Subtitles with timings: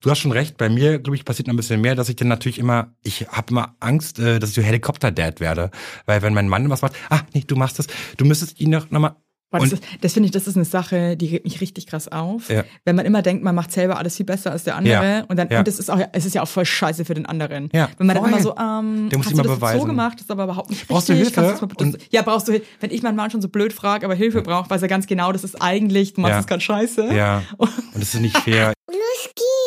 [0.00, 2.14] Du hast schon recht, bei mir, glaube ich, passiert noch ein bisschen mehr, dass ich
[2.16, 5.70] dann natürlich immer, ich habe immer Angst, äh, dass ich so Helikopter-Dad werde.
[6.06, 8.90] Weil wenn mein Mann was macht, ah, nee, du machst das, du müsstest ihn noch,
[8.90, 9.16] noch mal
[9.50, 12.06] Boah, das, ist, das finde ich, das ist eine Sache, die regt mich richtig krass
[12.06, 12.50] auf.
[12.50, 12.64] Ja.
[12.84, 15.24] Wenn man immer denkt, man macht selber alles viel besser als der andere Ja.
[15.26, 15.60] und dann Ja.
[15.60, 17.70] und das ist auch es ist ja auch voll scheiße für den anderen.
[17.72, 18.32] Ja, Wenn man dann voll.
[18.34, 19.86] immer so ähm, Der muss hast du das jetzt so beweisen.
[19.86, 21.34] gemacht, das ist aber überhaupt nicht Brauchst du richtig.
[21.34, 21.40] Hilfe?
[21.60, 22.66] Du das mal bitte- ja, brauchst du Hilfe.
[22.80, 25.32] Wenn ich meinen Mann schon so blöd frage, aber Hilfe braucht, weiß er ganz genau,
[25.32, 26.40] das ist eigentlich, du machst Ja.
[26.40, 27.14] es gerade scheiße.
[27.14, 28.74] Ja, und das ist nicht fair.
[28.86, 29.57] Los geht's.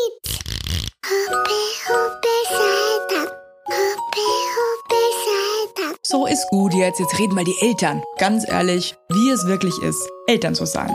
[6.12, 8.04] So ist gut jetzt, jetzt reden mal die Eltern.
[8.18, 10.92] Ganz ehrlich, wie es wirklich ist, Eltern zu sein.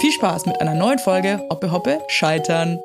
[0.00, 2.78] Viel Spaß mit einer neuen Folge Hoppe Hoppe Scheitern.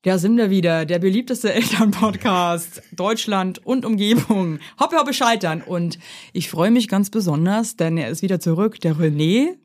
[0.00, 4.58] Da sind wir wieder, der beliebteste Elternpodcast Deutschland und Umgebung.
[4.80, 5.60] Hoppe Hoppe Scheitern.
[5.60, 5.98] Und
[6.32, 9.56] ich freue mich ganz besonders, denn er ist wieder zurück, der René.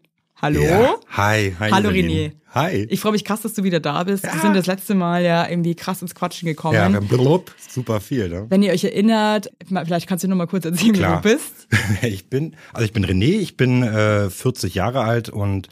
[0.41, 0.61] Hallo.
[0.61, 0.95] Ja.
[1.11, 1.71] Hi, hi.
[1.71, 2.09] Hallo, Evelyn.
[2.09, 2.38] René.
[2.51, 2.87] Hi.
[2.89, 4.23] Ich freue mich krass, dass du wieder da bist.
[4.23, 6.73] Wir sind das letzte Mal ja irgendwie krass ins Quatschen gekommen.
[6.73, 8.47] ja, wir haben blub, super viel, ne?
[8.49, 11.23] Wenn ihr euch erinnert, vielleicht kannst du noch mal kurz erzählen, Klar.
[11.23, 11.67] wer du bist.
[12.01, 15.67] Ich bin, also ich bin René, ich bin äh, 40 Jahre alt und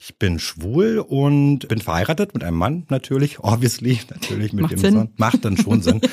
[0.00, 4.78] ich bin schwul und bin verheiratet mit einem Mann natürlich, obviously, natürlich mit Macht dem
[4.78, 4.94] Sinn.
[4.94, 5.08] Sohn.
[5.16, 6.00] Macht dann schon Sinn.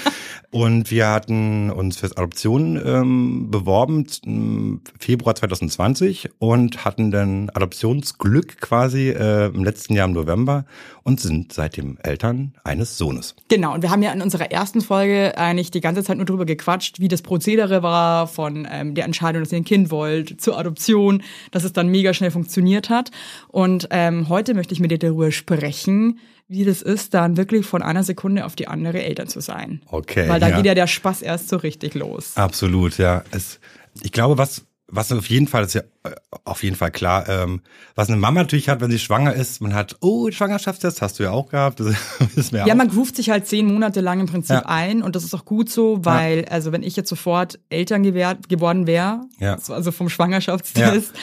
[0.54, 8.60] Und wir hatten uns fürs Adoption ähm, beworben im Februar 2020 und hatten dann Adoptionsglück
[8.60, 10.66] quasi äh, im letzten Jahr im November
[11.04, 13.36] und sind seitdem Eltern eines Sohnes.
[13.50, 16.46] Genau, und wir haben ja in unserer ersten Folge eigentlich die ganze Zeit nur drüber
[16.46, 20.58] gequatscht, wie das Prozedere war von ähm, der Entscheidung, dass ihr ein Kind wollt, zur
[20.58, 23.12] Adoption, dass es dann mega schnell funktioniert hat.
[23.48, 27.82] Und ähm, heute möchte ich mit dir darüber sprechen, wie das ist, dann wirklich von
[27.82, 29.82] einer Sekunde auf die andere Eltern zu sein.
[29.88, 30.58] Okay, Weil da ja.
[30.58, 32.36] geht ja der Spaß erst so richtig los.
[32.36, 33.24] Absolut, ja.
[33.32, 33.62] Es,
[34.04, 36.12] ich glaube, was, was auf jeden Fall ist ja äh,
[36.44, 37.62] auf jeden Fall klar, ähm,
[37.96, 41.24] was eine Mama natürlich hat, wenn sie schwanger ist, man hat, oh, Schwangerschaftstest hast du
[41.24, 41.88] ja auch gehabt, das
[42.36, 42.78] wissen wir Ja, auch.
[42.78, 44.66] man ruft sich halt zehn Monate lang im Prinzip Ja.
[44.66, 48.50] ein und das ist auch gut so, weil, also wenn ich jetzt sofort Eltern gewährt,
[48.50, 49.58] geworden wäre, Ja.
[49.70, 51.14] also vom Schwangerschaftstest,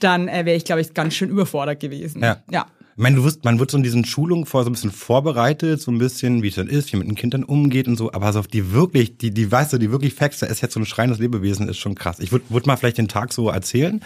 [0.00, 2.22] dann äh, wäre ich, glaube ich, ganz schön überfordert gewesen.
[2.22, 2.38] Ja.
[2.50, 2.66] ja.
[2.96, 5.82] Ich meine, du wirst, man wird so in diesen Schulungen vor so ein bisschen vorbereitet,
[5.82, 8.32] so ein bisschen, wie es dann ist, wie mit den Kindern umgeht und so, aber
[8.32, 10.80] so auf die wirklich, die, die, weißt du, die wirklich Facts, da ist jetzt so
[10.80, 12.20] ein schreiendes Lebewesen, ist schon krass.
[12.20, 14.02] Ich würde würd mal vielleicht den Tag so erzählen.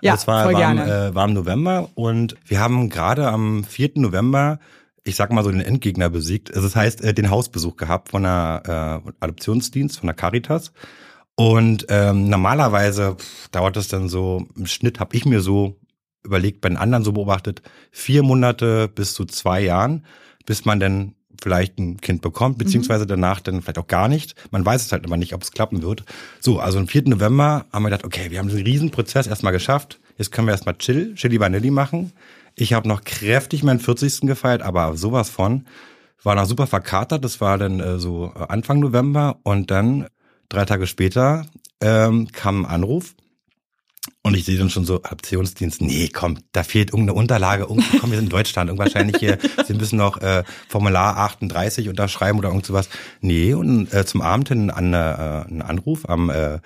[0.00, 3.62] Ja, das war, voll war, im, äh, war im November und wir haben gerade am
[3.62, 3.92] 4.
[3.94, 4.58] November
[5.04, 6.50] ich sag mal so den Endgegner besiegt.
[6.54, 10.72] Also das heißt, äh, den Hausbesuch gehabt von einer äh, Adoptionsdienst, von der Caritas.
[11.34, 15.76] Und ähm, normalerweise pff, dauert das dann so, im Schnitt habe ich mir so
[16.24, 20.04] überlegt, bei den anderen so beobachtet, vier Monate bis zu zwei Jahren,
[20.46, 24.34] bis man dann vielleicht ein Kind bekommt, beziehungsweise danach dann vielleicht auch gar nicht.
[24.50, 26.04] Man weiß es halt immer nicht, ob es klappen wird.
[26.40, 27.08] So, also am 4.
[27.08, 29.98] November haben wir gedacht, okay, wir haben diesen riesen Prozess erstmal geschafft.
[30.18, 32.12] Jetzt können wir erstmal chill, Chili Vanilli machen.
[32.54, 34.20] Ich habe noch kräftig meinen 40.
[34.22, 35.66] gefeiert, aber sowas von.
[36.22, 40.06] War noch super verkatert, das war dann äh, so Anfang November und dann
[40.48, 41.46] drei Tage später
[41.80, 43.16] ähm, kam ein Anruf
[44.22, 48.10] und ich sehe dann schon so, Adoptionsdienst, nee, komm, da fehlt irgendeine Unterlage, irgend, komm,
[48.10, 52.48] wir sind in Deutschland, und wahrscheinlich hier, Sie müssen noch äh, Formular 38 unterschreiben oder
[52.48, 52.88] irgend sowas.
[53.20, 56.60] Nee, und äh, zum Abend hin an, äh, einen Anruf am äh,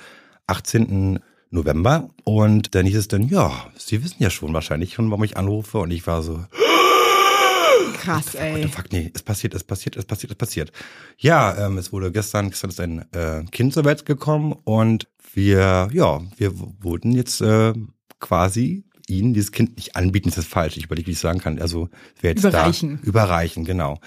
[0.46, 1.20] 18.
[1.50, 5.36] November und dann hieß es dann, ja, Sie wissen ja schon wahrscheinlich schon, warum ich
[5.36, 6.44] anrufe und ich war so,
[8.06, 8.62] Krass, What ey.
[8.62, 10.72] the fuck, nee, es passiert, es passiert, es passiert, es passiert.
[11.18, 15.88] Ja, ähm, es wurde gestern, gestern ist ein äh, Kind zur Welt gekommen und wir,
[15.92, 17.72] ja, wir wurden jetzt äh,
[18.20, 20.76] quasi ihnen dieses Kind nicht anbieten, das ist falsch.
[20.76, 21.60] Ich überlege, wie ich sagen kann.
[21.60, 21.88] Also
[22.20, 23.00] wer jetzt Überreichen.
[23.02, 23.98] da überreichen, genau.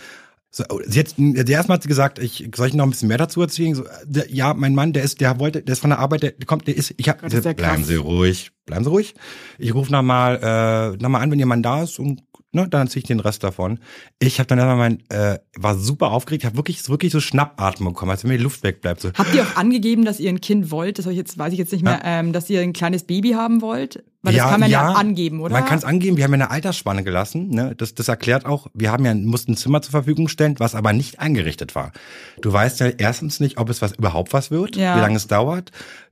[0.52, 3.08] So, oh, sie hat, die erstmal hat sie gesagt, ich soll ich noch ein bisschen
[3.08, 3.76] mehr dazu erzählen.
[3.76, 6.34] So, der, ja, mein Mann, der ist, der wollte, der ist von der Arbeit, der
[6.48, 7.88] kommt, der ist, ich hab, Gott, ist ja bleiben krass.
[7.88, 9.14] Sie ruhig, bleiben Sie ruhig.
[9.60, 12.88] Ich rufe nochmal, äh, noch mal an, wenn Ihr Mann da ist und ne, dann
[12.88, 13.80] erzähle ich den Rest davon.
[14.20, 18.12] Ich habe dann erstmal mein, äh, war super aufgeregt, habe wirklich, wirklich so Schnappatmung bekommen,
[18.12, 19.02] als wenn mir die Luft wegbleibt.
[19.02, 19.12] So.
[19.14, 21.00] Habt ihr auch angegeben, dass ihr ein Kind wollt?
[21.00, 23.62] Das ich jetzt, weiß ich jetzt nicht mehr, ähm, dass ihr ein kleines Baby haben
[23.62, 24.04] wollt?
[24.22, 25.54] Weil das kann man ja, angeben, oder?
[25.54, 27.52] Man kann es angeben, wir haben ja eine Altersspanne gelassen.
[27.52, 27.74] Ne?
[27.78, 30.92] Das, das erklärt auch, wir haben ja mussten ein Zimmer zur Verfügung stellen, was aber
[30.92, 31.94] nicht eingerichtet war.
[32.42, 34.98] Du weißt ja erstens nicht, ob es was überhaupt was wird, Ja.
[34.98, 35.72] wie lange es dauert.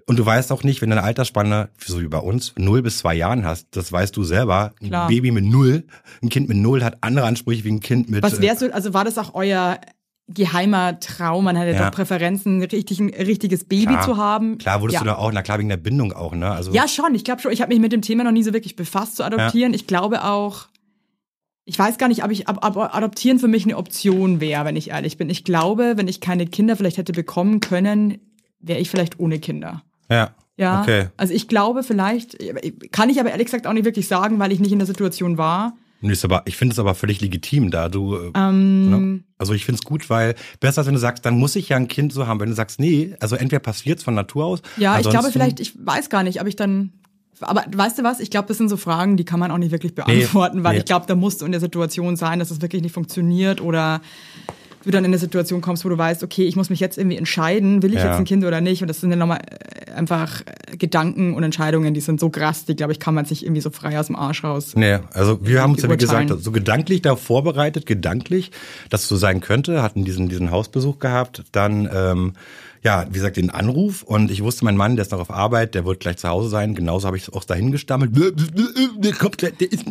[0.09, 2.99] Und du weißt auch nicht, wenn du eine Altersspanne, so wie bei uns, null bis
[2.99, 4.73] zwei Jahren hast, das weißt du selber.
[4.81, 5.07] Ein Klar.
[5.09, 5.83] Baby mit null,
[6.23, 8.23] ein Kind mit null hat andere Ansprüche wie ein Kind mit.
[8.23, 9.79] Was äh, wär's so, also war das auch euer
[10.29, 11.43] geheimer Traum?
[11.43, 11.85] Man hatte Ja.
[11.85, 14.05] doch Präferenzen, richtig, ein richtiges Baby Klar.
[14.05, 14.57] zu haben.
[14.57, 14.99] Klar wurdest ja.
[15.01, 16.51] du da auch, na klar, wegen der Bindung auch, ne?
[16.51, 17.13] Also, Ja, schon.
[17.13, 19.25] Ich glaube schon, ich habe mich mit dem Thema noch nie so wirklich befasst zu
[19.25, 19.73] adoptieren.
[19.73, 20.67] Ich glaube auch,
[21.65, 24.77] ich weiß gar nicht, ob ich ob, ob adoptieren für mich eine Option wäre, wenn
[24.77, 25.29] ich ehrlich bin.
[25.29, 28.19] Ich glaube, wenn ich keine Kinder vielleicht hätte bekommen können,
[28.59, 29.83] wäre ich vielleicht ohne Kinder.
[30.09, 30.31] Ja.
[30.57, 30.81] Ja.
[30.81, 31.09] Okay.
[31.17, 32.37] Also ich glaube vielleicht,
[32.91, 35.37] kann ich aber ehrlich gesagt auch nicht wirklich sagen, weil ich nicht in der Situation
[35.37, 35.77] war.
[36.01, 38.15] Nee, ist aber, ich finde es aber völlig legitim, da du.
[38.15, 39.23] äh, Ähm, ne?
[39.37, 41.77] Also ich finde es gut, weil besser als wenn du sagst, dann muss ich ja
[41.77, 42.39] ein Kind so haben.
[42.39, 44.61] Wenn du sagst, nee, also entweder passiert's von Natur aus.
[44.77, 46.91] Ja, ich glaube vielleicht, ich weiß gar nicht, ob ich dann.
[47.39, 48.19] Aber weißt du was?
[48.19, 50.79] Ich glaube, das sind so Fragen, die kann man auch nicht wirklich beantworten, weil nee.
[50.79, 54.01] ich glaube, da musst du in der Situation sein, dass es wirklich nicht funktioniert oder
[54.87, 57.17] du dann in eine Situation kommst, wo du weißt, okay, ich muss mich jetzt irgendwie
[57.17, 58.07] entscheiden, will ich Ja.
[58.07, 58.81] jetzt ein Kind oder nicht?
[58.81, 62.65] Und das sind dann nochmal äh, einfach äh, Gedanken und Entscheidungen, die sind so krass,
[62.65, 64.73] die, glaube ich, kann man sich irgendwie so frei aus dem Arsch raus.
[64.75, 68.51] Nee, also wir haben uns ja wie gesagt so gedanklich da vorbereitet, gedanklich,
[68.89, 72.33] dass es so sein könnte, hatten diesen diesen Hausbesuch gehabt, dann ähm,
[72.83, 75.75] ja, wie gesagt, den Anruf und ich wusste, mein Mann, der ist noch auf Arbeit,
[75.75, 78.11] der wird gleich zu Hause sein, genauso habe ich es auch dahin gestammelt.
[78.97, 79.85] Der kommt gleich, der ist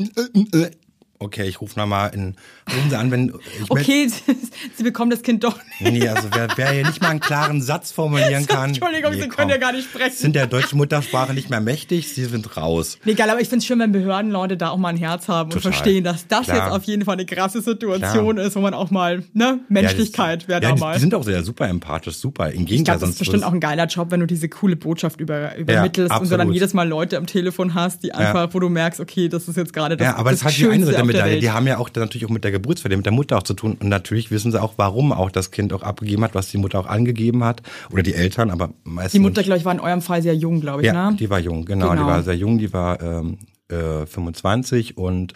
[1.19, 2.37] Okay, ich rufe nochmal in
[2.69, 4.09] rufen Sie an, wenn ich Okay,
[4.77, 5.93] sie bekommen das Kind doch nicht.
[5.93, 8.71] Nee, also wer, wer hier nicht mal einen klaren Satz formulieren kann.
[8.71, 9.37] Entschuldigung, nee, Sie komm.
[9.37, 10.17] können ja gar nicht sprechen.
[10.17, 12.99] Sind der deutschen Muttersprache nicht mehr mächtig, sie sind raus.
[13.05, 15.51] Nee, egal, aber ich finde es schön, wenn Behördenleute da auch mal ein Herz haben
[15.53, 15.73] und Total.
[15.73, 16.57] verstehen, dass das Klar.
[16.57, 18.47] jetzt auf jeden Fall eine krasse Situation Klar.
[18.47, 20.95] ist, wo man auch mal, ne, Menschlichkeit ja, wäre das, da ja, die, mal.
[20.95, 22.51] die sind auch sehr super empathisch, super.
[22.51, 24.77] Im ich Gegenteil, glaube, das ist bestimmt auch ein geiler Job, wenn du diese coole
[24.77, 28.61] Botschaft über, übermittelst und so dann jedes Mal Leute am Telefon hast, die einfach, wo
[28.61, 31.41] du merkst, okay, das ist jetzt gerade das Ja, aber das, hat die Schönste Medaille.
[31.41, 33.77] Die haben ja auch natürlich auch mit der Geburtsfälle, mit der Mutter auch zu tun.
[33.81, 36.79] Und natürlich wissen sie auch, warum auch das Kind auch abgegeben hat, was die Mutter
[36.81, 37.63] auch angegeben hat.
[37.91, 39.13] Oder die Eltern, aber meistens.
[39.13, 41.17] Die Mutter, glaube ich, war in eurem Fall sehr jung, glaube ich, Ja, ne?
[41.17, 42.07] die war jung, genau, Die Genau.
[42.09, 43.39] war sehr jung, die war ähm,
[43.69, 45.33] äh, 25 und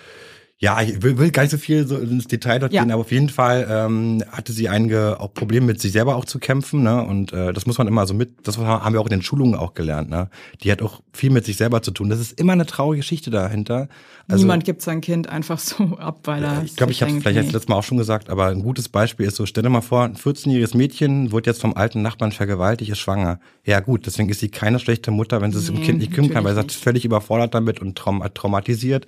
[0.62, 2.82] ja, ich will, will gar nicht so viel so ins Detail dort Ja.
[2.82, 6.26] gehen, aber auf jeden Fall ähm, hatte sie einige auch Probleme mit sich selber auch
[6.26, 7.02] zu kämpfen, ne?
[7.02, 9.54] Und äh, das muss man immer so mit, das haben wir auch in den Schulungen
[9.54, 10.28] auch gelernt, ne?
[10.62, 12.10] Die hat auch viel mit sich selber zu tun.
[12.10, 13.88] Das ist immer eine traurige Geschichte dahinter.
[14.28, 16.62] Also, Niemand gibt sein Kind einfach so ab, weil er.
[16.62, 18.90] ich glaube, ich habe es vielleicht jetzt letztes Mal auch schon gesagt, aber ein gutes
[18.90, 22.32] Beispiel ist so, stell dir mal vor, ein 14-jähriges Mädchen wird jetzt vom alten Nachbarn
[22.32, 23.40] vergewaltigt, ist schwanger.
[23.64, 26.12] Ja gut, deswegen ist sie keine schlechte Mutter, wenn sie sich um Nee, Kind nicht
[26.12, 29.06] kümmern kann, weil sie ist völlig überfordert damit und traum traumatisiert.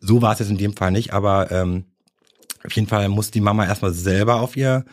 [0.00, 1.84] So war es jetzt in dem Fall nicht, aber ähm,
[2.64, 4.84] auf jeden Fall muss die Mama erstmal selber auf ihr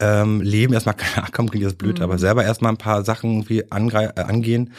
[0.00, 2.04] ähm, Leben erstmal klarkommen, klingt jetzt blöd, Mhm.
[2.04, 4.72] aber selber erstmal ein paar Sachen irgendwie äh, angehen.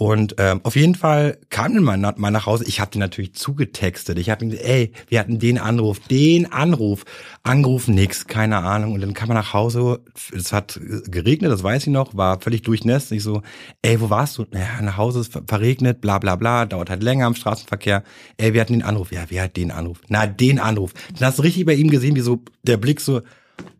[0.00, 2.64] Und ähm, auf jeden Fall kam dann mal, mal nach Hause.
[2.68, 4.16] Ich habe die natürlich zugetextet.
[4.16, 7.04] Ich habe ihm gesagt, ey, wir hatten den Anruf, den Anruf.
[7.42, 8.92] Angerufen, nix, keine Ahnung.
[8.92, 10.00] Und dann kam er nach Hause.
[10.32, 13.10] Es hat geregnet, das weiß ich noch, war völlig durchnässt.
[13.10, 13.42] Ich so,
[13.82, 14.46] ey, wo warst du?
[14.52, 18.04] Naja, nach Hause ist ver- verregnet, bla bla bla, dauert halt länger am Straßenverkehr.
[18.36, 19.10] Ey, wir hatten den Anruf.
[19.10, 20.00] Ja, wer hat den Anruf?
[20.06, 20.94] Na, den Anruf.
[21.18, 23.22] Dann hast du richtig bei ihm gesehen, wie so der Blick so,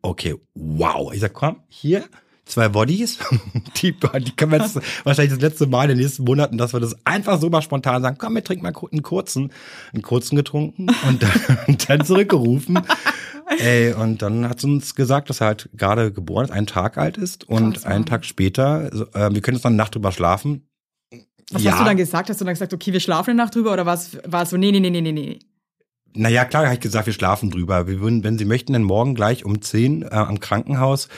[0.02, 1.12] okay, wow.
[1.14, 2.06] Ich sag, komm, hier,
[2.48, 3.18] zwei Bodies.
[3.76, 6.80] Die, die können wir jetzt wahrscheinlich das letzte Mal in den nächsten Monaten, dass wir
[6.80, 9.52] das einfach so mal spontan sagen, komm, wir trinken mal einen kurzen,
[9.92, 12.80] einen kurzen getrunken und dann, und dann zurückgerufen.
[13.58, 16.98] Ey, und dann hat sie uns gesagt, dass er halt gerade geboren ist, einen Tag
[16.98, 18.04] alt ist und Krass, einen.
[18.04, 20.68] Tag später, äh, wir können jetzt noch eine Nacht drüber schlafen.
[21.50, 22.28] Was ja, hast du dann gesagt?
[22.28, 24.50] Hast du dann gesagt, okay, wir schlafen eine Nacht drüber oder war es, war es
[24.50, 25.38] so, nee, nee, nee, nee, nee, nee.
[26.14, 27.86] Naja, klar, habe ich gesagt, wir schlafen drüber.
[27.86, 31.08] Wir würden, wenn Sie möchten, dann morgen gleich um 10 äh, am Krankenhaus,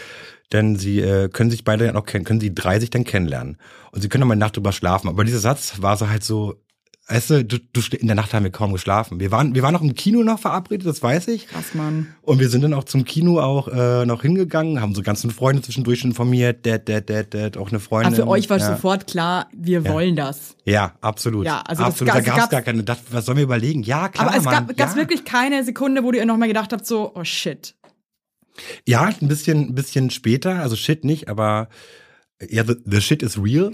[0.52, 3.56] denn Sie äh, können sich beide ja noch kennen, können Sie drei sich dann kennenlernen.
[3.92, 5.08] Und Sie können noch mal eine Nacht drüber schlafen.
[5.08, 6.54] Aber dieser Satz war so halt so,
[7.08, 9.18] weißt du, du, du in der Nacht haben wir kaum geschlafen.
[9.18, 11.48] Wir waren, wir waren noch im Kino noch verabredet, das weiß ich.
[11.48, 12.06] Krass, Mann.
[12.22, 15.60] Und wir sind dann auch zum Kino auch äh, noch hingegangen, haben so ganzen Freunde
[15.62, 18.14] zwischendurch informiert, Dad, Dad, Dad, Dad, auch eine Freundin.
[18.14, 18.74] Aber für euch war ja.
[18.76, 20.56] sofort klar, wir wollen das.
[20.64, 21.46] Ja, absolut.
[21.46, 22.14] Ja, also das absolut.
[22.14, 23.82] gab- da gab es gar keine, das, was sollen wir überlegen?
[23.82, 24.98] Ja, klar, Aber es Mann, gab gab's ja.
[25.00, 27.74] wirklich keine Sekunde, wo du ihr nochmal gedacht habt, so, oh shit.
[28.86, 31.68] Ja, ein bisschen, ein bisschen später, also shit nicht, aber
[32.48, 33.70] ja, the, the shit is real.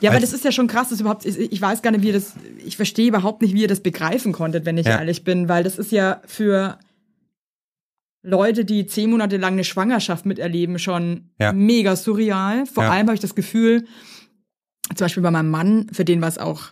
[0.00, 2.08] Ja, aber das ist ja schon krass, das überhaupt, ich ich weiß gar nicht, wie
[2.08, 4.98] ihr das, ich verstehe überhaupt nicht, wie ihr das begreifen konntet, wenn ich Ja.
[4.98, 6.78] ehrlich bin, weil das ist ja für
[8.22, 11.52] Leute, die zehn Monate lang eine Schwangerschaft miterleben, schon Ja.
[11.52, 12.64] mega surreal.
[12.66, 12.90] Vor Ja.
[12.90, 13.84] allem habe ich das Gefühl,
[14.94, 16.68] zum Beispiel bei meinem Mann, für den war es auch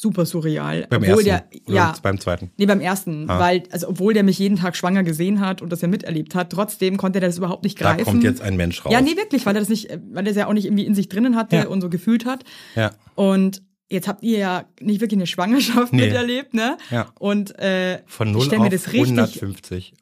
[0.00, 0.86] super surreal.
[0.90, 2.50] beim obwohl ersten der, ja, beim zweiten.
[2.56, 3.38] Nee, beim ersten, Ah.
[3.38, 6.50] weil, also obwohl der mich jeden Tag schwanger gesehen hat und das ja miterlebt hat,
[6.50, 8.04] trotzdem konnte er das überhaupt nicht Da greifen.
[8.04, 8.92] kommt jetzt ein Mensch raus.
[8.92, 10.94] ja, nee, wirklich, weil er das nicht, weil er es ja auch nicht irgendwie in
[10.94, 11.66] sich drinnen hatte Ja.
[11.68, 12.44] und so gefühlt hat.
[12.76, 12.92] Ja.
[13.14, 16.06] Und jetzt habt ihr ja nicht wirklich eine Schwangerschaft Nee.
[16.06, 16.76] miterlebt, ne?
[16.90, 17.06] Ja.
[17.18, 19.94] Und äh, Von ich 0 stell auf mir das richtig 150.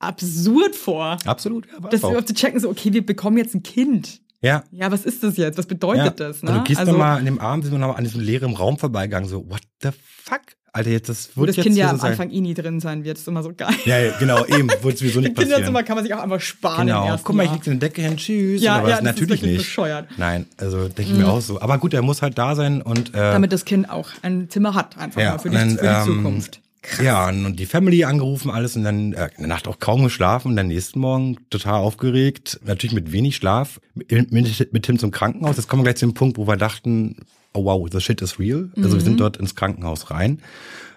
[0.00, 1.18] absurd vor.
[1.24, 4.20] Absolut, ja, Das überhaupt zu checken, so, okay, wir bekommen jetzt ein Kind.
[4.40, 4.62] Ja.
[4.70, 5.58] Ja, was ist das jetzt?
[5.58, 6.10] Was bedeutet ja.
[6.10, 6.42] das?
[6.42, 6.50] Ne?
[6.50, 8.54] Also, du gehst noch mal an dem Abend, sind wir noch mal an diesem leeren
[8.54, 9.90] Raum vorbeigegangen, so, what the
[10.24, 10.40] fuck?
[10.72, 12.10] Alter, jetzt, das wird das jetzt Kind ja so am sein.
[12.12, 13.16] Anfang eh nie drin sein wird.
[13.16, 13.74] Das ist immer so geil.
[13.84, 15.54] Ja, ja, genau, eben, wird sowieso nicht passieren.
[15.54, 17.16] Kinderzimmer kann man sich auch einfach sparen im Genau.
[17.22, 18.62] Guck mal, ich leg dir eine Decke hin, tschüss.
[18.62, 19.56] Ja, ja, Natürlich nicht.
[19.56, 20.10] bescheuert.
[20.10, 20.16] Mhm.
[20.18, 21.60] Nein, also denke ich mir auch so.
[21.60, 24.74] Aber gut, er muss halt da sein und äh, Damit das Kind auch ein Zimmer
[24.74, 26.42] hat, einfach Ja, mal für die, und für die dann, ähm,
[26.82, 27.02] Zukunft.
[27.02, 30.48] Ja, und die Family angerufen, alles und dann äh, in der Nacht auch kaum geschlafen.
[30.48, 35.10] Und dann nächsten Morgen total aufgeregt, natürlich mit wenig Schlaf, mit, mit, mit Tim zum
[35.10, 35.56] Krankenhaus.
[35.56, 37.16] Jetzt kommen wir gleich zu dem Punkt, wo wir dachten,
[37.54, 38.70] oh wow, the shit is real.
[38.76, 39.00] Also wir Mhm.
[39.04, 40.40] sind dort ins Krankenhaus rein.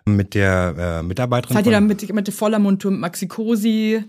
[0.05, 1.53] mit der äh, Mitarbeiterin.
[1.55, 4.03] Seid ihr dann mit, mit voller Mundtour, Maxikosi?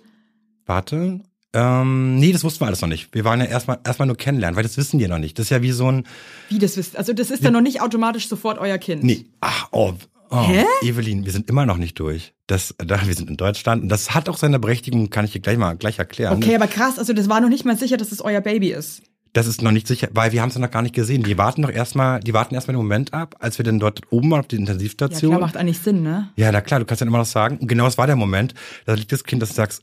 [0.67, 1.21] Warte.
[1.55, 3.15] Ähm, nee, das wussten wir alles noch nicht.
[3.15, 5.39] Wir waren ja erstmal erstmal nur kennenlernen, weil das wissen die noch nicht.
[5.39, 6.05] Das ist ja wie so ein.
[6.49, 6.97] Wie das wisst?
[6.97, 9.05] Also das ist dann noch nicht automatisch sofort euer Kind.
[9.05, 9.93] Nee, ach, oh,
[10.33, 10.65] oh Hä?
[10.83, 12.35] Evelyn, wir sind immer noch nicht durch.
[12.47, 15.41] Das, da, wir sind in Deutschland und das hat auch seine Berechtigung, kann ich dir
[15.41, 16.37] gleich mal gleich erklären.
[16.37, 19.03] Okay, aber krass, also das war noch nicht mal sicher, dass es euer Baby ist.
[19.35, 21.23] Das ist noch nicht sicher, weil wir haben es noch gar nicht gesehen.
[21.23, 24.31] Die warten doch erstmal, die warten erstmal den Moment ab, als wir dann dort oben
[24.31, 25.31] waren auf die Ja, Intensivstation.
[25.31, 26.29] klar, macht eigentlich Sinn, ne?
[26.37, 27.57] Ja, na klar, du kannst ja immer noch sagen.
[27.57, 28.53] Und genau das war der Moment.
[28.85, 29.83] Da liegt das Kind, dass du sagst,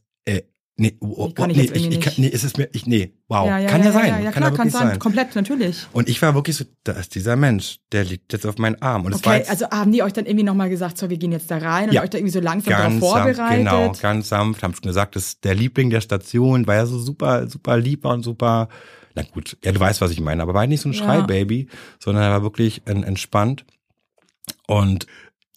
[0.79, 2.85] nee, oh, Nee, kann oh, ich nee, irgendwie ich, kann, nee, ist es mir, ich,
[2.87, 4.87] nee, wow, kann ja, sein, Ja, ja kann klar, ja kann wirklich sein.
[4.89, 4.99] sein.
[4.99, 5.85] Komplett, natürlich.
[5.93, 9.05] Und ich war wirklich so, da ist dieser Mensch, der liegt jetzt auf meinen Arm.
[9.05, 11.51] Und Okay, jetzt also haben die euch dann irgendwie nochmal gesagt, so, wir gehen jetzt
[11.51, 12.01] da rein und Ja.
[12.03, 13.57] euch da irgendwie so langsam darauf ganz sanft, vorbereitet?
[13.59, 16.97] genau, ganz sanft, haben schon gesagt, das ist der Liebling der Station, war ja so
[16.97, 18.69] super, super lieb und super,
[19.15, 20.99] na gut, ja, du weißt, was ich meine, aber war nicht so ein Ja.
[21.03, 21.67] Schreibaby,
[21.99, 23.65] sondern er war wirklich en- entspannt.
[24.67, 25.05] Und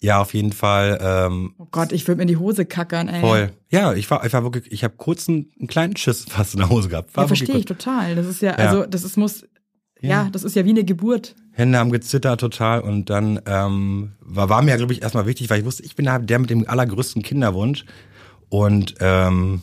[0.03, 3.21] ja, auf jeden Fall, ähm, Oh Gott, ich würde mir in die Hose kackern, ey.
[3.21, 3.53] Voll.
[3.69, 6.59] Ja, ich war, ich war wirklich, ich habe kurz einen, einen kleinen Schiss fast in
[6.59, 7.15] der Hose gehabt.
[7.15, 8.15] War Ja, verstehe ich total.
[8.15, 9.45] Das ist ja, also das ist, muss,
[10.01, 10.09] ja.
[10.09, 10.29] Ja.
[10.29, 11.35] das ist ja wie eine Geburt.
[11.53, 15.59] Hände haben gezittert total und dann ähm, war, war mir, glaube ich, erstmal wichtig, weil
[15.59, 17.85] ich wusste, ich bin der mit dem allergrößten Kinderwunsch
[18.49, 19.61] und ähm,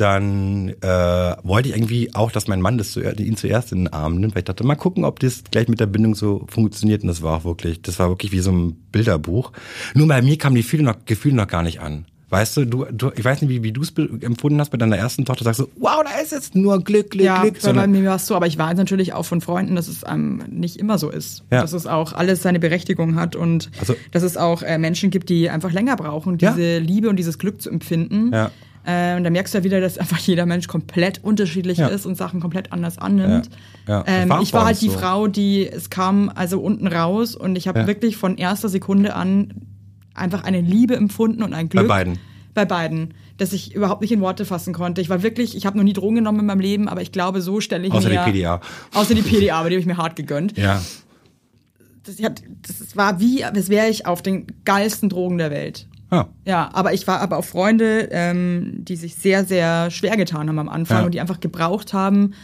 [0.00, 3.92] dann äh, wollte ich irgendwie auch, dass mein Mann das zu, ihn zuerst in den
[3.92, 7.02] Arm nimmt, weil ich dachte, mal gucken, ob das gleich mit der Bindung so funktioniert
[7.02, 9.52] und das war auch wirklich, das war wirklich wie so ein Bilderbuch.
[9.94, 12.06] Nur bei mir kamen die Gefühle noch, Gefühle noch gar nicht an.
[12.32, 13.92] Weißt du, du, du ich weiß nicht, wie, wie du es
[14.22, 17.24] empfunden hast bei deiner ersten Tochter, sagst du, wow, da ist jetzt nur Glück, Glück,
[17.24, 17.60] Ja, Glück.
[17.60, 20.02] bei, bei mir war es so, aber ich weiß natürlich auch von Freunden, dass es
[20.08, 21.42] ähm, nicht immer so ist.
[21.50, 21.60] Ja.
[21.60, 25.28] Dass es auch alles seine Berechtigung hat und Also- dass es auch äh, Menschen gibt,
[25.28, 26.52] die einfach länger brauchen, Ja.
[26.52, 28.30] diese Liebe und dieses Glück zu empfinden.
[28.32, 28.52] Ja.
[28.84, 31.88] Äh, und da merkst du ja wieder, dass einfach jeder Mensch komplett unterschiedlich Ja.
[31.88, 33.50] ist und Sachen komplett anders annimmt.
[33.86, 33.98] Ja.
[33.98, 34.98] Ja, Ähm, ich bei war halt die so.
[34.98, 39.52] Frau, die, es kam also unten raus und ich habe wirklich von erster Sekunde an
[40.14, 41.88] einfach eine Liebe empfunden und ein Bei Glück.
[41.88, 42.18] beiden.
[42.54, 43.14] Bei beiden.
[43.36, 45.00] Dass ich überhaupt nicht in Worte fassen konnte.
[45.00, 47.40] Ich war wirklich, ich habe noch nie Drogen genommen in meinem Leben, aber ich glaube,
[47.40, 48.22] so stelle ich Außer mir.
[48.24, 48.60] die PDA.
[48.94, 50.56] Außer die PDA, aber die habe ich mir hart gegönnt.
[50.58, 50.80] Ja.
[52.04, 55.86] Das, das war wie, als wäre ich auf den geilsten Drogen der Welt.
[56.10, 56.26] Ah.
[56.44, 60.58] Ja, aber ich war aber auch Freunde, ähm, die sich sehr, sehr schwer getan haben
[60.58, 61.04] am Anfang Ja.
[61.04, 62.34] und die einfach gebraucht haben,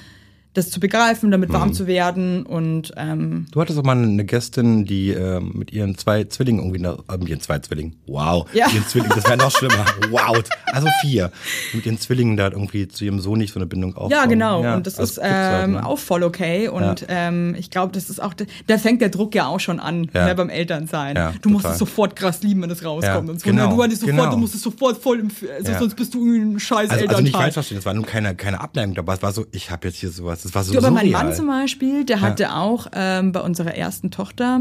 [0.57, 1.55] das zu begreifen, damit Mhm.
[1.55, 5.97] warm zu werden und ähm, Du hattest auch mal eine Gästin, die ähm, mit ihren
[5.99, 8.67] zwei Zwillingen irgendwie, nach, äh, mit ihren zwei Zwillingen, wow, Ja.
[8.67, 11.31] mit ihren Zwillingen, das wäre noch schlimmer, wow, also vier,
[11.73, 14.11] mit ihren Zwillingen da irgendwie zu ihrem Sohn nicht so eine Bindung aufbauen.
[14.11, 14.63] Ja, genau.
[14.63, 15.87] Ja, und das also ist gibt's halt, ähm, ne?
[15.87, 16.69] auch voll okay.
[16.69, 18.35] Und ähm, ich glaube, das ist auch,
[18.67, 20.27] da fängt der Druck ja auch schon an, Ja.
[20.27, 21.17] ne, beim Elternsein.
[21.17, 21.73] Ja, du musst total.
[21.75, 23.27] es sofort krass lieben, wenn es rauskommt.
[23.29, 23.75] Ja, und so, genau, ne?
[23.77, 24.31] Du hattest sofort, genau.
[24.31, 25.79] du musst es sofort voll, im, also Ja.
[25.79, 27.23] sonst bist du ein scheiß Also, also Elternteil.
[27.25, 29.89] nicht falsch verstehen, es war nun keine, keine Abneigung dabei, es war so, ich habe
[29.89, 31.11] jetzt hier sowas, es war so Du, aber mein.
[31.11, 34.61] Mann zum Beispiel, der hatte auch ähm, bei unserer ersten Tochter,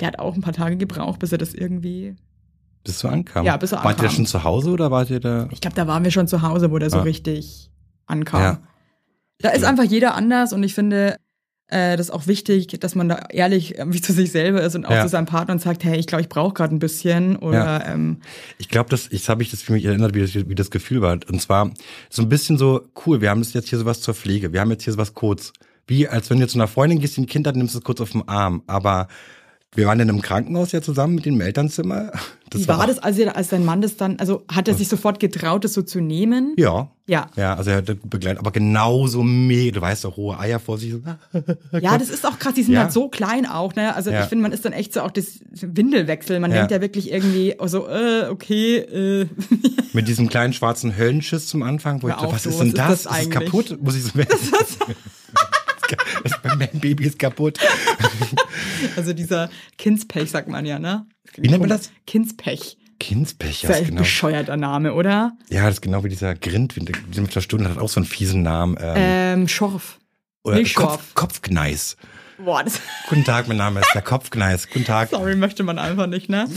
[0.00, 2.14] der hat auch ein paar Tage gebraucht, bis er das irgendwie.
[2.84, 3.44] Bis du ankam.
[3.44, 4.10] Ja, bis er Wart ihr ankam.
[4.10, 5.48] schon zu Hause oder wart ihr da?
[5.50, 7.02] Ich glaube, da waren wir schon zu Hause, wo der so Ah.
[7.02, 7.70] richtig
[8.06, 8.40] ankam.
[8.40, 8.58] Ja.
[9.40, 11.16] Da ist einfach jeder anders und ich finde,
[11.68, 14.86] äh, das ist auch wichtig, dass man da ehrlich irgendwie zu sich selber ist und
[14.86, 15.02] auch Ja.
[15.02, 18.18] zu seinem Partner und sagt, hey, ich glaube, ich brauche gerade ein bisschen oder ähm,
[18.58, 21.00] Ich glaube, das, jetzt habe ich das für mich erinnert, wie das, wie das Gefühl
[21.02, 21.12] war.
[21.30, 21.70] Und zwar
[22.10, 24.84] so ein bisschen so, cool, wir haben jetzt hier sowas zur Pflege, wir haben jetzt
[24.84, 25.52] hier sowas kurz.
[25.86, 27.84] Wie als wenn du zu einer Freundin gehst, die ein Kind hat, nimmst du es
[27.84, 28.62] kurz auf den Arm.
[28.66, 29.08] Aber
[29.74, 32.10] wir waren dann im Krankenhaus ja zusammen mit dem im Elternzimmer.
[32.52, 34.88] wie war auch- das, als, ihr, als dein Mann das dann, also hat er sich
[34.88, 36.54] sofort getraut, das so zu nehmen?
[36.56, 36.90] Ja.
[37.06, 37.28] Ja.
[37.36, 40.78] Ja, also er hat das begleitet, aber genauso mega, du weißt doch, hohe Eier vor
[40.78, 40.94] sich.
[41.80, 42.80] Ja, das ist auch krass, die sind Ja.
[42.84, 43.94] halt so klein auch, ne?
[43.94, 44.22] Also Ja.
[44.22, 46.40] ich finde, man ist dann echt so auch das Windelwechsel.
[46.40, 46.56] Man Ja.
[46.58, 49.26] denkt ja wirklich irgendwie so, äh, okay, äh,
[49.92, 52.58] Mit diesem kleinen schwarzen Höllenschiss zum Anfang, wo ich Hör dachte, auf, was ist was
[52.58, 52.86] denn ist das?
[52.88, 53.44] das Ist es eigentlich?
[53.50, 53.78] kaputt?
[53.82, 54.78] Muss ich so das,
[56.58, 57.58] mein Baby ist kaputt.
[58.96, 61.06] also dieser Kindspech, sagt man ja, ne?
[61.36, 61.90] Wie nennt man das?
[62.06, 62.76] Kindspech.
[63.00, 64.00] Kindspech, ja, ist genau.
[64.00, 65.32] bescheuerter Name, oder?
[65.50, 68.42] Ja, das ist genau wie dieser Grind, den mit Stunden hat auch so einen fiesen
[68.42, 68.76] Namen.
[68.80, 68.94] Ähm,
[69.42, 69.98] Ähm, Schorf.
[70.42, 70.92] oder Milchschorf.
[70.92, 71.96] Kopf, Kopfgneis.
[72.38, 74.68] Boah, das, Guten Tag, mein Name ist der Kopfgneis.
[74.68, 75.10] Guten Tag.
[75.10, 76.48] sorry, möchte man einfach nicht, ne?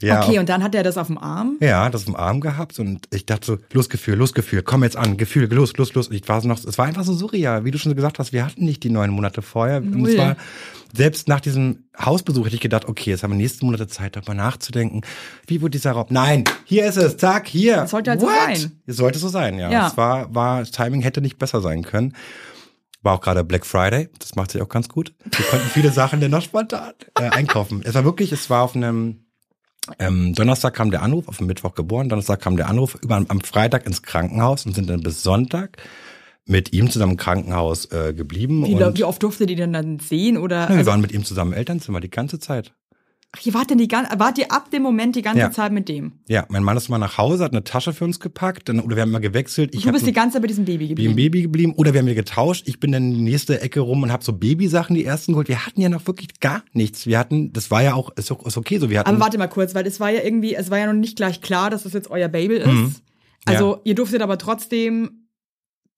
[0.00, 1.56] Ja, Okay, und dann hat er das auf dem Arm.
[1.60, 4.96] ja, das im Arm gehabt und ich dachte so, los Gefühl, los Gefühl, komm jetzt
[4.96, 6.10] an, Gefühl, los, los, los.
[6.10, 8.44] Ich war so noch, es war einfach so surreal, wie du schon gesagt hast, wir
[8.44, 9.78] hatten nicht die neun Monate vorher.
[9.78, 10.36] Und es war,
[10.94, 14.34] selbst nach diesem Hausbesuch hätte ich gedacht, okay, jetzt haben wir nächsten Monate Zeit, darüber
[14.34, 15.02] nachzudenken.
[15.46, 16.06] Wie wurde dieser Raum?
[16.10, 17.76] Nein, hier ist es, zack, hier.
[17.76, 18.72] Das sollte halt so sein.
[18.86, 19.70] Es sollte so sein, ja.
[19.70, 19.86] Ja.
[19.88, 22.14] Es war, war, das Timing hätte nicht besser sein können.
[23.04, 25.12] War auch gerade Black Friday, das macht sich auch ganz gut.
[25.24, 27.80] Wir konnten viele Sachen dann noch spontan äh, einkaufen.
[27.84, 29.21] Es war wirklich, es war auf einem
[29.98, 33.40] ähm, Donnerstag kam der Anruf, auf dem Mittwoch geboren, Donnerstag kam der Anruf, über am
[33.40, 35.78] Freitag ins Krankenhaus und sind dann bis Sonntag
[36.46, 38.64] mit ihm zusammen im Krankenhaus äh, geblieben.
[38.64, 40.36] Wie, wie oft durfte die denn dann sehen?
[40.36, 42.72] Oder Ja, wir also, waren mit ihm zusammen im Elternzimmer die ganze Zeit.
[43.34, 45.50] Ach, ihr wart denn die ganze, wart ihr ab dem Moment die ganze Ja.
[45.50, 46.12] Zeit mit dem?
[46.28, 48.94] Ja, mein Mann ist mal nach Hause, hat eine Tasche für uns gepackt, dann, oder
[48.96, 49.74] wir haben mal gewechselt.
[49.74, 51.12] Ich Du bist die ganze Zeit bei diesem Baby geblieben.
[51.14, 52.68] ein Baby geblieben oder wir haben wieder getauscht.
[52.68, 55.48] Ich bin dann in die nächste Ecke rum und habe so Babysachen die ersten geholt.
[55.48, 57.06] Wir hatten ja noch wirklich gar nichts.
[57.06, 58.90] Wir hatten, das war ja auch, ist, auch- ist okay so.
[58.90, 60.92] Wir hatten, Aber warte mal kurz, weil es war ja irgendwie, es war ja noch
[61.00, 63.02] nicht gleich klar, dass das jetzt euer Baby ist.
[63.46, 65.21] Also ihr durftet aber trotzdem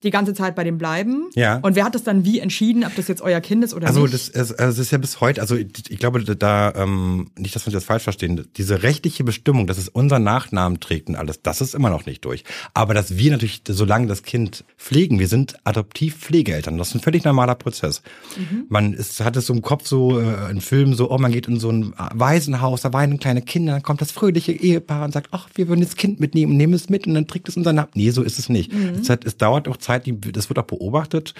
[0.03, 1.31] die ganze Zeit bei dem bleiben.
[1.35, 1.57] Ja.
[1.63, 4.03] Und wer hat das dann wie entschieden, ob das jetzt euer Kind ist oder Also
[4.03, 4.13] nicht?
[4.13, 7.57] das, ist- also das ist ja bis heute, also ich, ich glaube, da, ähm, nicht,
[7.57, 11.41] dass wir das falsch verstehen, diese rechtliche Bestimmung, dass es unseren Nachnamen trägt und alles,
[11.43, 12.45] das ist immer noch nicht durch.
[12.75, 17.25] Aber dass wir natürlich, solange das Kind pflegen, wir sind Adoptiv-Pflegeeltern, das ist ein völlig
[17.25, 18.03] normaler Prozess.
[18.37, 18.65] Mhm.
[18.69, 21.47] Man ist, hat es so im Kopf so, äh, in Filmen so, oh, man geht
[21.49, 25.29] in so ein Waisenhaus, da weinen kleine Kinder, dann kommt das fröhliche Ehepaar und sagt,
[25.31, 27.77] ach, wir würden das Kind mitnehmen und nehmen es mit und dann trägt es unseren
[27.77, 27.89] Namen.
[27.95, 28.73] Nee, so ist es nicht.
[28.73, 28.99] Mhm.
[29.01, 31.35] Es, hat, es dauert auch Zeit, die, das wird auch beobachtet.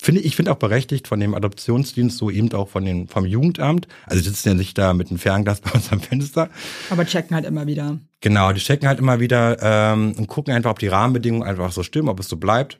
[0.00, 3.88] Finde ich finde auch berechtigt von dem Adoptionsdienst, so eben auch von den, vom Jugendamt.
[4.06, 6.50] Also die sitzen ja nicht da mit einem Fernglas bei uns am Fenster.
[6.90, 7.98] aber checken halt immer wieder.
[8.20, 11.82] Genau, die checken halt immer wieder ähm, und gucken einfach, ob die Rahmenbedingungen einfach so
[11.82, 12.78] stimmen, ob es so bleibt.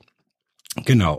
[0.84, 1.18] Genau.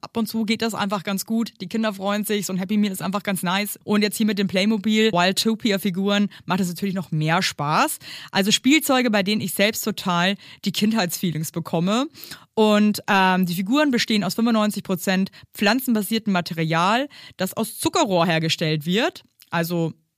[0.00, 1.52] Ab und zu geht das einfach ganz gut.
[1.60, 2.46] Die Kinder freuen sich.
[2.46, 3.78] So ein Happy Meal ist einfach ganz nice.
[3.84, 7.98] Und jetzt hier mit dem Playmobil Wildtopia-Figuren macht es natürlich noch mehr Spaß.
[8.30, 12.08] Also Spielzeuge, bei denen ich selbst total die Kindheitsfeelings bekomme.
[12.54, 19.22] Und ähm, die Figuren bestehen aus 95% pflanzenbasiertem Material, das aus Zuckerrohr hergestellt wird.
[19.50, 19.94] Also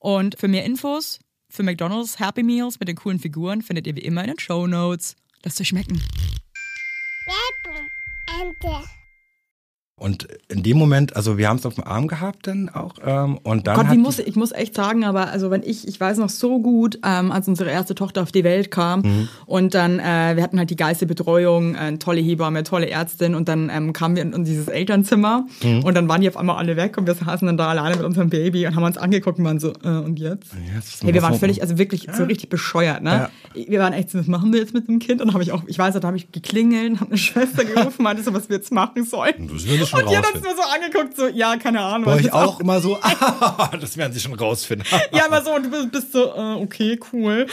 [0.00, 4.00] Und für mehr Infos für McDonald's Happy Meals mit den coolen Figuren findet ihr wie
[4.00, 5.16] immer in den Show Notes.
[5.44, 6.02] Lasst euch schmecken.
[7.26, 7.88] Werbung.
[10.00, 12.94] Und in dem Moment, also wir haben es auf dem Arm gehabt dann auch.
[13.04, 16.00] Ähm, und dann Gott, wie muss, ich muss echt sagen, aber also wenn ich, ich
[16.00, 19.28] weiß noch so gut, ähm, als unsere erste Tochter auf die Welt kam Mhm.
[19.44, 23.48] und dann, äh, wir hatten halt die geilste Betreuung, äh, tolle Hebamme, tolle Ärztin und
[23.48, 25.84] dann ähm, kamen wir in, in dieses Elternzimmer Mhm.
[25.84, 28.04] und dann waren die auf einmal alle weg und wir saßen dann da alleine mit
[28.06, 30.52] unserem Baby und haben uns angeguckt und waren so, äh, und jetzt?
[30.72, 33.28] Ja, ist Hey, wir waren völlig, also wirklich so richtig bescheuert, ne?
[33.54, 35.20] Wir waren echt so, was machen wir jetzt mit dem Kind?
[35.20, 38.02] Und dann habe ich auch, ich weiß, da habe ich geklingelt, habe eine Schwester gerufen,
[38.02, 39.50] meinte so, was wir jetzt machen sollen.
[39.90, 40.56] Das werden wir schon und die hat uns rausfinden.
[40.56, 42.08] nur so angeguckt, so, ja, keine Ahnung.
[42.12, 44.86] Euch jetzt auch immer so, ah, das werden sie schon rausfinden.
[45.12, 47.46] Ja, aber so, und du bist, bist so, äh, okay, cool.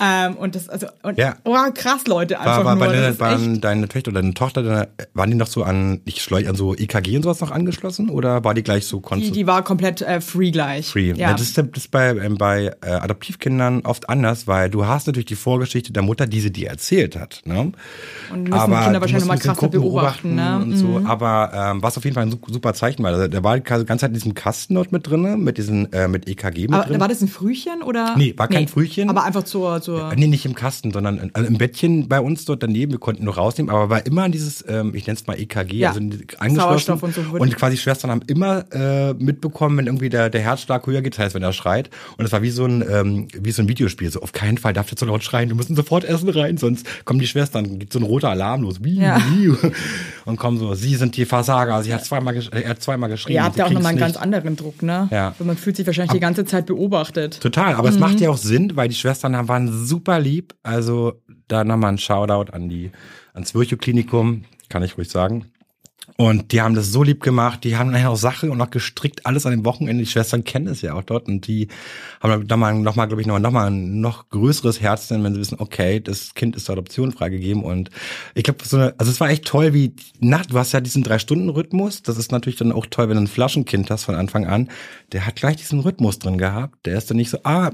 [0.00, 1.36] Ähm, und das, also, und, Ja.
[1.44, 2.86] oh, krass, Leute, einfach War, war nur.
[2.86, 5.62] bei das deiner, ist waren deine Töchter oder deine Tochter, deine, waren die noch so
[5.62, 8.98] an, ich schleue an so EKG und sowas noch angeschlossen oder war die gleich so
[8.98, 9.36] die, konstant?
[9.36, 10.86] die war komplett äh, free gleich.
[10.88, 11.10] Free.
[11.12, 11.16] Ja.
[11.16, 11.32] Ja.
[11.32, 15.26] das ist, das ist bei, ähm, bei äh, Adoptivkindern oft anders, weil du hast natürlich
[15.26, 17.42] die Vorgeschichte der Mutter, die sie dir erzählt hat.
[17.44, 17.72] Ne?
[18.32, 20.58] Und müssen die Kinder wahrscheinlich musst noch mal ein bisschen krasser beobachten, ne?
[20.62, 21.02] Und so.
[21.04, 23.62] Aber ähm, was auf jeden Fall ein su- super Zeichen war, also, der war die
[23.62, 26.84] ganze Zeit in diesem Kasten dort mit drinne, mit diesen äh, mit EKG mit aber
[26.84, 27.00] drin.
[27.00, 28.14] war das ein Frühchen oder?
[28.16, 29.08] Nee, war kein Frühchen.
[29.10, 32.20] Aber einfach zur, zur Äh, Nee, nicht im Kasten, sondern in- also im Bettchen bei
[32.20, 32.92] uns dort daneben.
[32.92, 35.88] Wir konnten nur rausnehmen, aber war immer dieses, ähm, ich nenne es mal EKG, Ja.
[35.90, 36.00] also
[36.38, 36.92] angeschlossen.
[37.00, 37.20] Und so.
[37.38, 41.18] Und quasi Schwestern haben immer äh, mitbekommen, wenn irgendwie der, der Herzschlag höher geht, das
[41.20, 41.90] heißt, wenn er schreit.
[42.16, 44.10] Und es war wie so ein ähm, wie so ein Videospiel.
[44.10, 45.48] So auf keinen Fall darf der zu laut schreien.
[45.48, 48.82] Wir müssen sofort essen rein, sonst kommen die Schwestern, geht so ein roter Alarm los.
[48.82, 49.18] Wie, Ja.
[49.32, 49.52] wie.
[50.24, 51.24] Und kommen so, sie sind die
[51.66, 51.82] Versager.
[51.82, 53.34] Sie hat zweimal, er hat zweimal geschrien.
[53.36, 54.36] Ihr habt ja auch nochmal einen kriegen's ganz nicht.
[54.36, 55.08] anderen Druck, ne?
[55.10, 55.34] Ja.
[55.38, 57.40] Und man fühlt sich wahrscheinlich die ganze Zeit beobachtet.
[57.40, 58.00] Total, aber es Mhm.
[58.00, 60.54] macht ja auch Sinn, weil die Schwestern waren super lieb.
[60.62, 61.14] Also
[61.48, 62.90] da nochmal ein Shoutout an die
[63.34, 65.46] ans Virchow-Klinikum, kann ich ruhig sagen.
[66.20, 69.24] Und die haben das so lieb gemacht, die haben nachher auch Sache und auch gestrickt,
[69.24, 70.04] alles an dem Wochenende.
[70.04, 71.28] Die Schwestern kennen es ja auch dort.
[71.28, 71.68] Und die
[72.22, 75.24] haben dann nochmal, noch mal, glaube ich, nochmal noch mal ein noch größeres Herz, denn
[75.24, 77.64] wenn sie wissen, okay, das Kind ist zur Adoption freigegeben.
[77.64, 77.88] Und
[78.34, 81.02] ich glaube, so eine, also es war echt toll, wie Nacht, du hast ja diesen
[81.04, 84.68] Drei-Stunden-Rhythmus, das ist natürlich dann auch toll, wenn du ein Flaschenkind hast von Anfang an,
[85.12, 87.70] der hat gleich diesen Rhythmus drin gehabt, der ist dann nicht so, ah,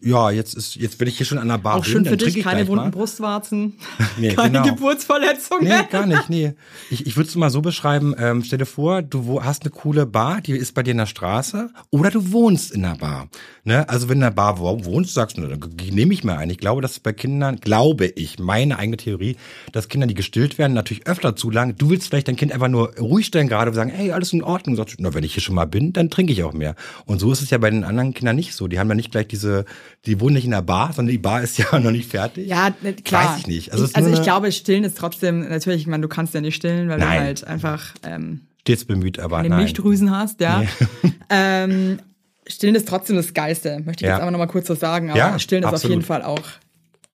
[0.00, 1.76] ja, jetzt ist, jetzt bin ich hier schon an der Bar.
[1.76, 2.90] Auch schön für dich, ich keine wunden mal.
[2.90, 3.74] Brustwarzen,
[4.18, 4.74] Nee, keine genau.
[4.74, 5.64] Geburtsverletzungen.
[5.68, 6.54] Nee, gar nicht, nee.
[6.90, 10.06] Ich, ich würde es mal so beschreiben, ähm, stell dir vor, du hast eine coole
[10.06, 13.28] Bar, die ist bei dir in der Straße, oder du wohnst in der Bar.
[13.64, 13.88] Ne?
[13.88, 15.58] Also wenn du in der Bar wo- wohnst, sagst du, dann
[15.90, 16.50] nehme ich mir ein.
[16.50, 19.36] Ich glaube, dass bei Kindern, glaube ich, meine eigene Theorie,
[19.72, 21.74] dass Kinder, die gestillt werden, natürlich öfter zu lang.
[21.76, 24.42] Du willst vielleicht dein Kind einfach nur ruhig stellen gerade und sagen, hey, alles in
[24.42, 24.76] Ordnung.
[24.76, 26.74] Sagst du, na, wenn ich hier schon mal bin, dann trinke ich auch mehr.
[27.06, 28.68] Und so ist es ja bei den anderen Kindern nicht so.
[28.68, 29.64] Die haben ja nicht gleich diese,
[30.06, 32.46] die wohnen nicht in der Bar, sondern die Bar ist ja noch nicht fertig.
[32.48, 33.32] Ja, ne, klar.
[33.32, 33.72] Weiß ich nicht.
[33.72, 36.40] Also es ist also ich glaube, stillen ist trotzdem, natürlich, ich meine, du kannst ja
[36.40, 37.18] nicht stillen, weil Nein.
[37.18, 39.58] du halt einfach ähm, Stets bemüht, aber keine nein.
[39.60, 40.62] Milchdrüsen hast, ja.
[41.30, 41.98] ähm,
[42.46, 44.14] stillen ist trotzdem das Geilste, möchte ich Ja.
[44.14, 45.10] jetzt einfach nochmal kurz so sagen.
[45.10, 45.96] Aber Ja, stillen ist auf absolut.
[45.96, 46.42] jeden Fall auch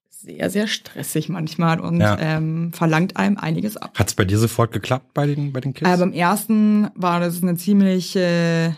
[0.09, 2.17] sehr, sehr stressig manchmal und Ja.
[2.19, 3.91] ähm, verlangt einem einiges ab.
[3.95, 5.85] Hat's bei dir sofort geklappt bei den, bei den Kids?
[5.89, 8.77] Aber beim ersten war das eine ziemliche,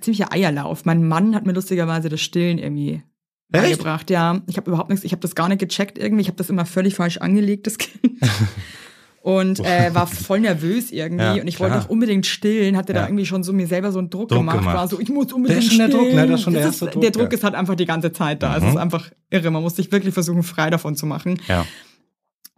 [0.00, 0.84] ziemlicher Eierlauf.
[0.84, 3.02] Mein Mann hat mir lustigerweise das Stillen irgendwie
[3.48, 4.10] beigebracht.
[4.10, 6.22] Ja, ich habe überhaupt nichts, ich habe das gar nicht gecheckt irgendwie.
[6.22, 8.14] Ich habe das immer völlig falsch angelegt, das Kind.
[9.22, 11.24] Und äh, war voll nervös irgendwie.
[11.24, 13.06] Ja, und ich wollte auch unbedingt stillen, hatte da Ja.
[13.06, 14.58] irgendwie schon so mir selber so einen Druck, Druck gemacht.
[14.58, 14.76] gemacht.
[14.76, 16.04] War so, ich muss unbedingt Der schon der stillen.
[16.04, 16.26] Druck, ne?
[16.26, 17.28] Das ist schon der erste ist, Druck, Der Druck ja.
[17.28, 17.34] Mhm.
[17.34, 18.58] ist halt einfach die ganze Zeit da.
[18.58, 19.50] Es ist einfach irre.
[19.50, 21.40] Man muss sich wirklich versuchen, frei davon zu machen.
[21.48, 21.64] ja.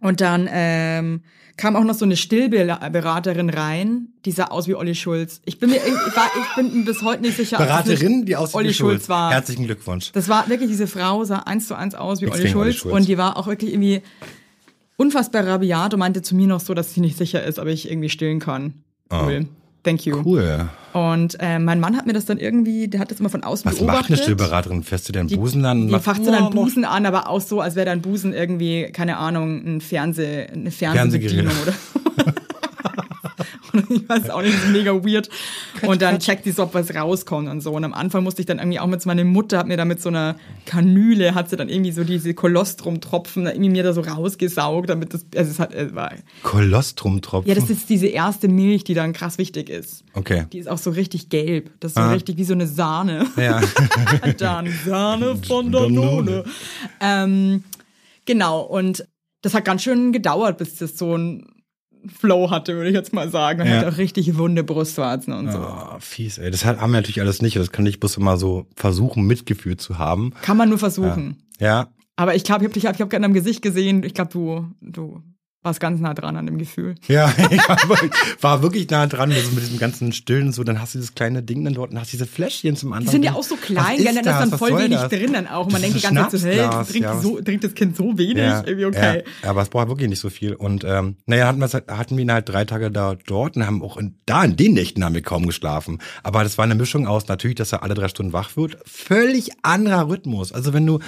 [0.01, 1.21] Und dann ähm,
[1.57, 5.41] kam auch noch so eine Stillberaterin rein, die sah aus wie Olli Schulz.
[5.43, 8.69] Ich bin mir, ich, war, ich bin bis heute nicht sicher, Beraterin, die aussieht Olli
[8.69, 9.31] wie Schulz war.
[9.31, 10.11] Herzlichen Glückwunsch.
[10.11, 12.81] Das war wirklich diese Frau, sah eins zu eins aus wie Olli Extrem Olli Schulz,
[12.81, 12.95] Schulz.
[12.95, 14.03] und die war auch wirklich irgendwie
[14.97, 17.89] unfassbar rabiat und meinte zu mir noch so, dass sie nicht sicher ist, ob ich
[17.89, 18.83] irgendwie stillen kann.
[19.11, 19.47] Cool.
[19.87, 20.21] Thank you.
[20.25, 20.67] Cool.
[20.93, 23.69] Und äh, mein Mann hat mir das dann irgendwie, der hat das immer von außen
[23.69, 24.01] Was beobachtet.
[24.01, 24.83] macht eine Stillberaterin?
[24.83, 25.85] Fährst du den Busen an?
[25.87, 28.89] Die machst- facht so deinen Busen an, aber auch so, als wäre dein Busen irgendwie,
[28.91, 31.73] keine Ahnung, ein Fernseh, eine Fernsehbedienung oder
[33.89, 35.29] ich weiß auch nicht, das ist mega weird.
[35.83, 37.71] Und dann checkt die so, ob was rauskommt und so.
[37.73, 39.85] Und am Anfang musste ich dann irgendwie auch mit so, meine Mutter hat mir da
[39.85, 44.01] mit so einer Kanüle, hat sie dann irgendwie so diese Kolostrum-Tropfen irgendwie mir da so
[44.01, 46.11] rausgesaugt, damit das, also es hat, es war,
[46.43, 47.47] Kolostrum-Tropfen.
[47.49, 50.03] ja, das ist diese erste Milch, die dann krass wichtig ist.
[50.13, 50.45] Okay.
[50.51, 51.71] Die ist auch so richtig gelb.
[51.79, 52.11] Das ist so Ah.
[52.11, 53.25] richtig wie so eine Sahne.
[53.37, 53.61] Ja.
[54.37, 56.43] Dann Sahne von Danone.
[56.99, 57.63] Ähm,
[58.25, 59.07] genau, und
[59.41, 61.45] das hat ganz schön gedauert, bis das so ein
[62.09, 63.59] Flow hatte, würde ich jetzt mal sagen.
[63.59, 63.77] Man Ja.
[63.85, 65.59] hat auch richtig wunde Brustwarzen und so.
[65.59, 66.51] Oh, fies, ey.
[66.51, 67.55] Das hat- haben wir natürlich alles nicht.
[67.55, 70.33] Das kann ich bloß immer so versuchen, Mitgefühl zu haben.
[70.41, 71.43] Kann man nur versuchen.
[71.59, 71.87] Ja.
[72.15, 74.03] Aber ich glaube, ich habe dich ich hab gerade am Gesicht gesehen.
[74.03, 75.21] Ich glaube, du, du
[75.67, 76.95] warst ganz nah dran an dem Gefühl.
[77.07, 80.63] Ja, ich war wirklich, war wirklich nah dran also mit diesem ganzen Stillen so.
[80.63, 83.05] Dann hast du dieses kleine Ding dann dort und hast diese Fläschchen zum anderen.
[83.05, 85.09] Die sind ja auch so klein, ist Dann ist dann voll wenig das?
[85.09, 85.65] drin dann auch.
[85.65, 88.17] Und man denkt die ganze Zeit so, hey, trinkt, ja, so, trinkt das Kind so
[88.17, 88.37] wenig?
[88.37, 89.23] Ja, Irgendwie okay.
[89.43, 90.53] Ja, aber es braucht wirklich nicht so viel.
[90.53, 93.81] Und ähm, naja, hatten, wir, hatten wir ihn halt drei Tage da dort und haben
[93.81, 95.99] auch in, da in den Nächten haben wir kaum geschlafen.
[96.23, 98.77] Aber das war eine Mischung aus natürlich, dass er alle drei Stunden wach wird.
[98.85, 100.51] Völlig anderer Rhythmus.
[100.51, 100.99] Also wenn du,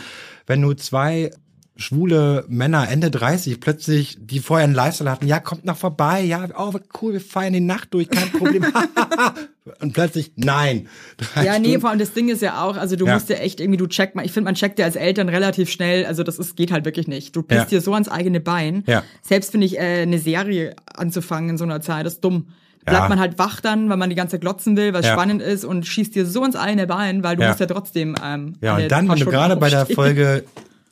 [0.47, 1.31] wenn du zwei
[1.79, 6.45] schwule Männer Ende 30 plötzlich, die vorher einen Lifestyle hatten, ja, kommt noch vorbei, ja,
[6.57, 8.65] oh, cool, wir feiern die Nacht durch, kein Problem.
[9.81, 10.87] und plötzlich, nein.
[11.17, 13.13] Drei Ja, nee, vor allem das Ding ist ja auch, also du Ja.
[13.13, 15.69] musst ja echt irgendwie, du check mal, ich finde, man checkt ja als Eltern relativ
[15.69, 17.35] schnell, also das ist, geht halt wirklich nicht.
[17.35, 17.77] Du pisst Ja.
[17.77, 18.83] dir so ans eigene Bein.
[18.85, 19.03] Ja.
[19.21, 22.47] Selbst finde ich, äh, eine Serie anzufangen in so einer Zeit, ist dumm.
[22.85, 23.09] Bleibt Ja.
[23.09, 25.13] man halt wach dann, weil man die ganze Zeit glotzen will, was Ja.
[25.13, 27.49] spannend ist und schießt dir so ins eigene Bein, weil du Ja.
[27.49, 29.85] musst ja trotzdem ähm, Ja, und dann, wenn du gerade bei der.
[29.85, 30.43] Folge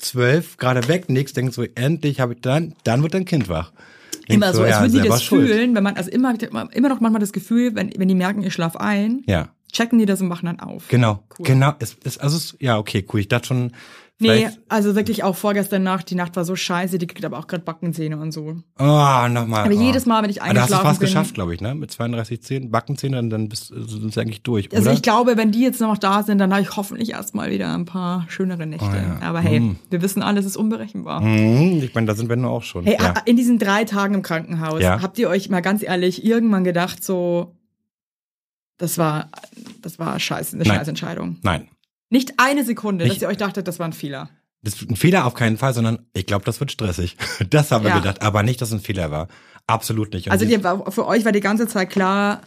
[0.08, 3.72] 12 gerade wegnickst, denkst du, endlich habe ich dann, dann wird dein Kind wach.
[4.30, 5.48] Denkst Immer so, du, als ja, würden die das schuld.
[5.48, 6.34] fühlen, wenn man, also immer,
[6.74, 10.06] immer noch manchmal das Gefühl, wenn, wenn die merken, ich schlaf ein, Ja, checken die
[10.06, 10.88] das und machen dann auf.
[10.88, 11.46] genau, Cool.
[11.46, 11.74] genau.
[11.80, 13.20] Es, es, also es, ja, okay, cool.
[13.20, 13.72] Ich dachte schon,
[14.20, 17.46] Nee, also wirklich auch vorgestern Nacht, die Nacht war so scheiße, die kriegt aber auch
[17.46, 18.56] gerade Backenzähne und so.
[18.80, 18.84] oh,
[19.30, 19.66] nochmal.
[19.66, 19.80] Aber oh.
[19.80, 21.08] jedes Mal, wenn ich Aber da hast du eingeschlafen fast bin.
[21.08, 21.76] geschafft, glaube ich, ne?
[21.76, 24.94] Mit 32 Zähnen, Backenzähne, dann, dann bist, sind sie eigentlich durch, Also oder?
[24.94, 27.86] ich glaube, wenn die jetzt noch da sind, dann habe ich hoffentlich erstmal wieder ein
[27.86, 28.88] paar schönere Nächte.
[28.92, 29.20] Oh ja.
[29.22, 29.76] Aber hey, Mm.
[29.92, 31.22] wir wissen alles ist unberechenbar.
[31.22, 32.86] Hm, ich meine, da sind wir nur auch schon.
[32.86, 33.14] Hey, ja.
[33.26, 35.00] in diesen drei Tagen im Krankenhaus, Ja.
[35.00, 37.54] habt ihr euch mal ganz ehrlich irgendwann gedacht, so,
[38.78, 39.30] das war,
[39.82, 40.78] das war scheiße, eine Nein.
[40.80, 41.38] scheiß Entscheidung.
[41.42, 41.68] Nein.
[42.10, 44.30] Nicht eine Sekunde, dass Ich- ihr euch dachtet, das war ein Fehler.
[44.64, 47.16] Das ist ein Fehler auf keinen Fall, sondern ich glaube, das wird stressig.
[47.50, 47.98] Das haben wir Ja.
[48.00, 49.28] gedacht, aber nicht, dass es ein Fehler war.
[49.68, 50.28] Absolut nicht.
[50.28, 50.58] Und Also die-
[50.92, 52.42] für euch war die ganze Zeit klar,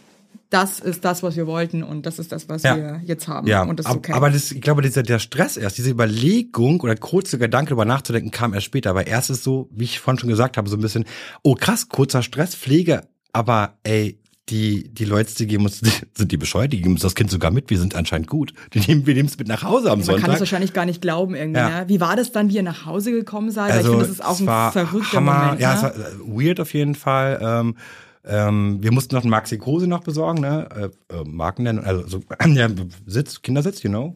[0.49, 2.75] das ist das, was wir wollten und das ist das, was Ja.
[2.75, 3.47] wir jetzt haben.
[3.47, 4.11] Ja, und das ist okay.
[4.13, 8.31] aber das, ich glaube, dieser, der Stress erst, diese Überlegung oder kurze Gedanke darüber nachzudenken,
[8.31, 8.89] kam erst später.
[8.89, 11.05] Aber erst ist so, wie ich vorhin schon gesagt habe, so ein bisschen,
[11.43, 14.19] oh krass, kurzer Stress, Pflege, aber ey,
[14.51, 15.79] die, die Leute, die geben uns,
[16.13, 18.53] sind die bescheuert, die geben uns das Kind sogar mit, wir sind anscheinend gut.
[18.73, 20.39] Die nehmen, wir nehmen es mit nach Hause am Man kann es Sonntag.
[20.41, 21.59] wahrscheinlich gar nicht glauben irgendwie.
[21.59, 21.81] Ja.
[21.81, 21.85] Ne?
[21.87, 23.71] Wie war das dann, wie ihr nach Hause gekommen seid?
[23.71, 25.61] Weil ich finde, das ist auch es ein war verrückter Hammer, Moment.
[25.61, 25.75] Ja, ne?
[25.77, 27.39] es war äh, weird auf jeden Fall.
[27.41, 27.75] Ähm,
[28.23, 30.67] Ähm, wir mussten noch einen Maxi Kruse noch besorgen, ne?
[31.09, 32.67] Äh, äh, Marken nennen, also so, ja,
[33.07, 34.15] Sitz, Kindersitz, you know.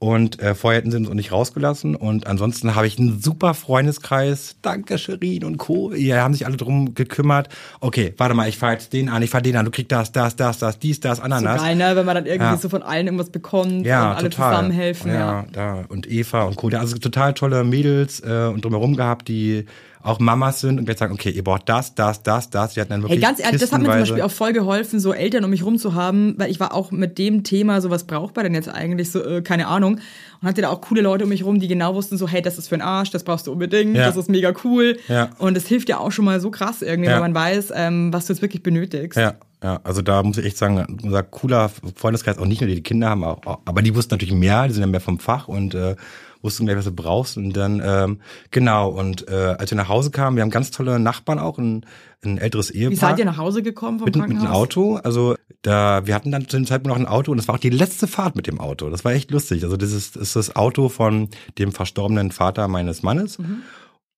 [0.00, 1.96] Und äh, vorher hätten sie uns auch nicht rausgelassen.
[1.96, 4.56] Und ansonsten habe ich einen super Freundeskreis.
[4.62, 5.90] Danke, Sherin und Co.
[5.90, 7.48] Die haben sich alle drum gekümmert.
[7.80, 10.12] Okay, warte mal, ich fahr jetzt den an, ich fahr den an, du kriegst das,
[10.12, 11.62] das, das, das, dies, das, So Ananas.
[11.62, 11.96] geil, ne?
[11.96, 12.56] Wenn man dann irgendwie Ja.
[12.58, 14.52] so von allen irgendwas bekommt Ja, und alle total.
[14.52, 15.10] zusammenhelfen.
[15.10, 15.18] Ja.
[15.18, 16.68] Ja, da und Eva und Co.
[16.68, 19.64] Also total tolle Mädels äh, und drumherum gehabt, die
[20.08, 22.74] auch Mamas sind und gleich sagen, okay, ihr braucht das, das, das, das.
[22.74, 25.00] Die hatten dann Hey, wirklich ganz ehrlich, das hat mir zum Beispiel auch voll geholfen,
[25.00, 27.90] so Eltern um mich rum zu haben, weil ich war auch mit dem Thema, so
[27.90, 30.00] was braucht man denn jetzt eigentlich, so, äh, keine Ahnung.
[30.40, 32.58] Und hatte da auch coole Leute um mich rum, die genau wussten, so, hey, das
[32.58, 34.06] ist für den Arsch, das brauchst du unbedingt, Ja.
[34.06, 34.96] das ist mega cool.
[35.08, 35.30] Ja.
[35.38, 37.14] Und das hilft ja auch schon mal so krass irgendwie, Ja.
[37.16, 39.18] wenn man weiß, ähm, was du jetzt wirklich benötigst.
[39.18, 42.76] Ja, ja, also da muss ich echt sagen, unser cooler Freundeskreis, auch nicht nur die,
[42.76, 45.18] die Kinder haben, auch, auch- aber die wussten natürlich mehr, die sind ja mehr vom
[45.18, 45.96] Fach und äh,
[46.42, 47.36] wussten gleich, was du brauchst.
[47.36, 48.20] Und dann, ähm,
[48.50, 51.84] genau, und äh, als wir nach Hause kamen, wir haben ganz tolle Nachbarn auch, ein,
[52.24, 52.90] ein älteres Ehepaar.
[52.90, 54.46] Wie seid ihr nach Hause gekommen vom mit, mit Krankenhaus?
[54.46, 54.96] einem Auto.
[54.96, 57.60] Also da, wir hatten dann zu dem Zeitpunkt noch ein Auto und das war auch
[57.60, 58.90] die letzte Fahrt mit dem Auto.
[58.90, 59.64] Das war echt lustig.
[59.64, 63.38] Also das ist, ist das Auto von dem verstorbenen Vater meines Mannes.
[63.38, 63.62] Mhm.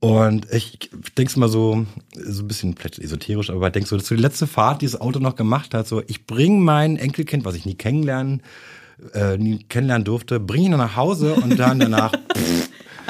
[0.01, 4.09] Und ich denk's mal so, so ein bisschen vielleicht esoterisch, aber denk so, das ist
[4.09, 5.87] so die letzte Fahrt, die das Auto noch gemacht hat.
[5.87, 8.43] So, ich bring mein Enkelkind, was ich nie kennenlernen,
[9.15, 12.13] äh, nie kennenlernen durfte, bring ihn nach Hause und dann danach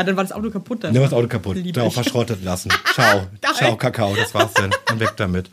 [0.01, 0.83] Ah, dann war das Auto kaputt.
[0.83, 0.95] Dann.
[0.95, 1.75] Nimm das Auto kaputt, ich.
[1.75, 2.71] verschrottet lassen.
[2.95, 4.71] Ciao, ciao, Kakao, das war's denn.
[4.91, 5.51] Und weg damit.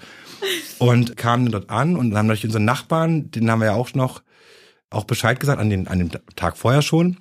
[0.79, 4.21] Und kamen dort an und haben natürlich unseren Nachbarn, den haben wir ja auch noch,
[4.89, 7.17] auch Bescheid gesagt, an, den, an dem Tag vorher schon.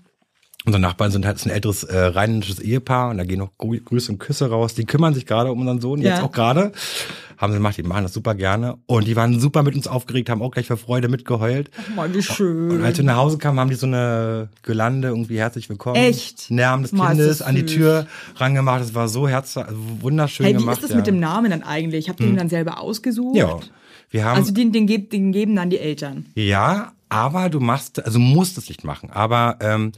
[0.67, 4.11] Unsere Nachbarn sind halt ein älteres äh, rheinisches Ehepaar und da gehen noch Grü- Grüße
[4.11, 4.75] und Küsse raus.
[4.75, 6.25] Die kümmern sich gerade um unseren Sohn, jetzt Ja.
[6.25, 6.73] auch gerade.
[7.39, 8.77] Haben sie gemacht, die machen das super gerne.
[8.87, 11.71] Und die waren super mit uns aufgeregt, haben auch gleich vor Freude mitgeheult.
[11.95, 12.83] Mal, wie Und schön.
[12.83, 15.97] als wir nach Hause kamen, haben die so eine Gelande irgendwie herzlich willkommen.
[15.97, 16.51] Echt?
[16.51, 17.67] Namen des Mal, Kindes an die.
[17.67, 18.81] Tür rangemacht.
[18.81, 20.79] Das war so herz also wunderschön Hey, wie gemacht.
[20.79, 20.97] ist das ja.
[20.97, 22.09] mit dem Namen dann eigentlich?
[22.09, 23.37] Habt ihr den dann selber ausgesucht?
[23.37, 23.61] Ja.
[24.11, 26.27] Wir haben, Also den, den, den geben dann die Eltern.
[26.35, 29.11] ja, aber du machst, also musst es nicht machen.
[29.13, 29.93] Aber ähm,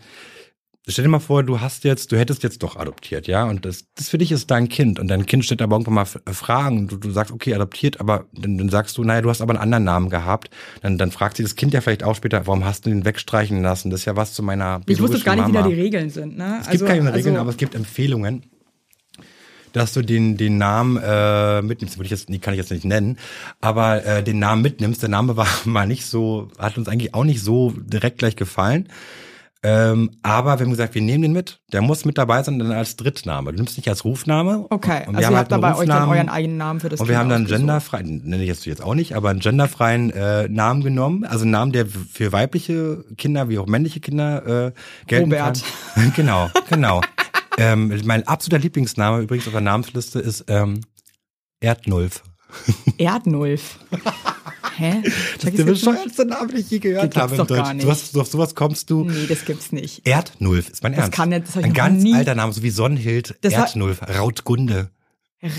[0.88, 3.84] stell dir mal vor, du hast jetzt, du hättest jetzt doch adoptiert, ja, und das,
[3.94, 6.88] das für dich ist dein Kind und dein Kind stellt aber irgendwann mal F- Fragen.
[6.88, 9.62] Du, du sagst, okay, adoptiert, aber dann, dann sagst du, naja, du hast aber einen
[9.62, 10.50] anderen Namen gehabt.
[10.82, 13.62] Dann, dann fragt sich das Kind ja vielleicht auch später, warum hast du den wegstreichen
[13.62, 13.90] lassen?
[13.90, 15.62] Das ist ja was zu meiner Ich wusste gar nicht, wie Mama.
[15.62, 16.36] da die Regeln sind.
[16.38, 16.58] Ne?
[16.62, 18.44] Es gibt keine Regeln, aber es gibt Empfehlungen,
[19.74, 21.98] dass du den, den Namen äh, mitnimmst.
[21.98, 23.18] Würde ich jetzt, die kann ich jetzt nicht nennen,
[23.60, 25.02] aber äh, den Namen mitnimmst.
[25.02, 28.88] Der Name war mal nicht so, hat uns eigentlich auch nicht so direkt gleich gefallen.
[29.64, 31.60] Ähm, aber wir haben gesagt, wir nehmen den mit.
[31.72, 33.50] Der muss mit dabei sein, dann als Drittname.
[33.50, 34.66] Du nimmst nicht als Rufname.
[34.70, 36.78] Okay, Und wir also haben ihr halt habt einen dabei euch dann euren eigenen Namen
[36.78, 37.60] für das Und Kind wir haben dann ausgesucht.
[37.60, 41.24] genderfreien, nenne ich jetzt jetzt auch nicht, aber einen genderfreien äh, Namen genommen.
[41.24, 44.72] Also einen Namen, der für weibliche Kinder wie auch männliche Kinder äh,
[45.08, 45.64] gelten Robert.
[45.94, 46.12] kann.
[46.16, 47.00] genau, genau.
[47.58, 50.82] ähm, mein absoluter Lieblingsname übrigens auf der Namensliste ist ähm,
[51.60, 52.22] Erdnulf.
[52.96, 53.78] Erdnulf.
[54.76, 55.02] Hä?
[55.36, 57.78] Das ist der bescheuertste Name, den ich je gehört habe gar Deutschen.
[57.80, 59.04] Du hast, auf sowas kommst du.
[59.04, 60.06] Nee, das gibt's nicht.
[60.06, 61.16] Erdnulf ist mein Das Ernst.
[61.16, 63.36] kann das Ein ganz nie- alter Name, so wie Sonnenhild.
[63.42, 64.90] Das Erdnulf, Rautgunde.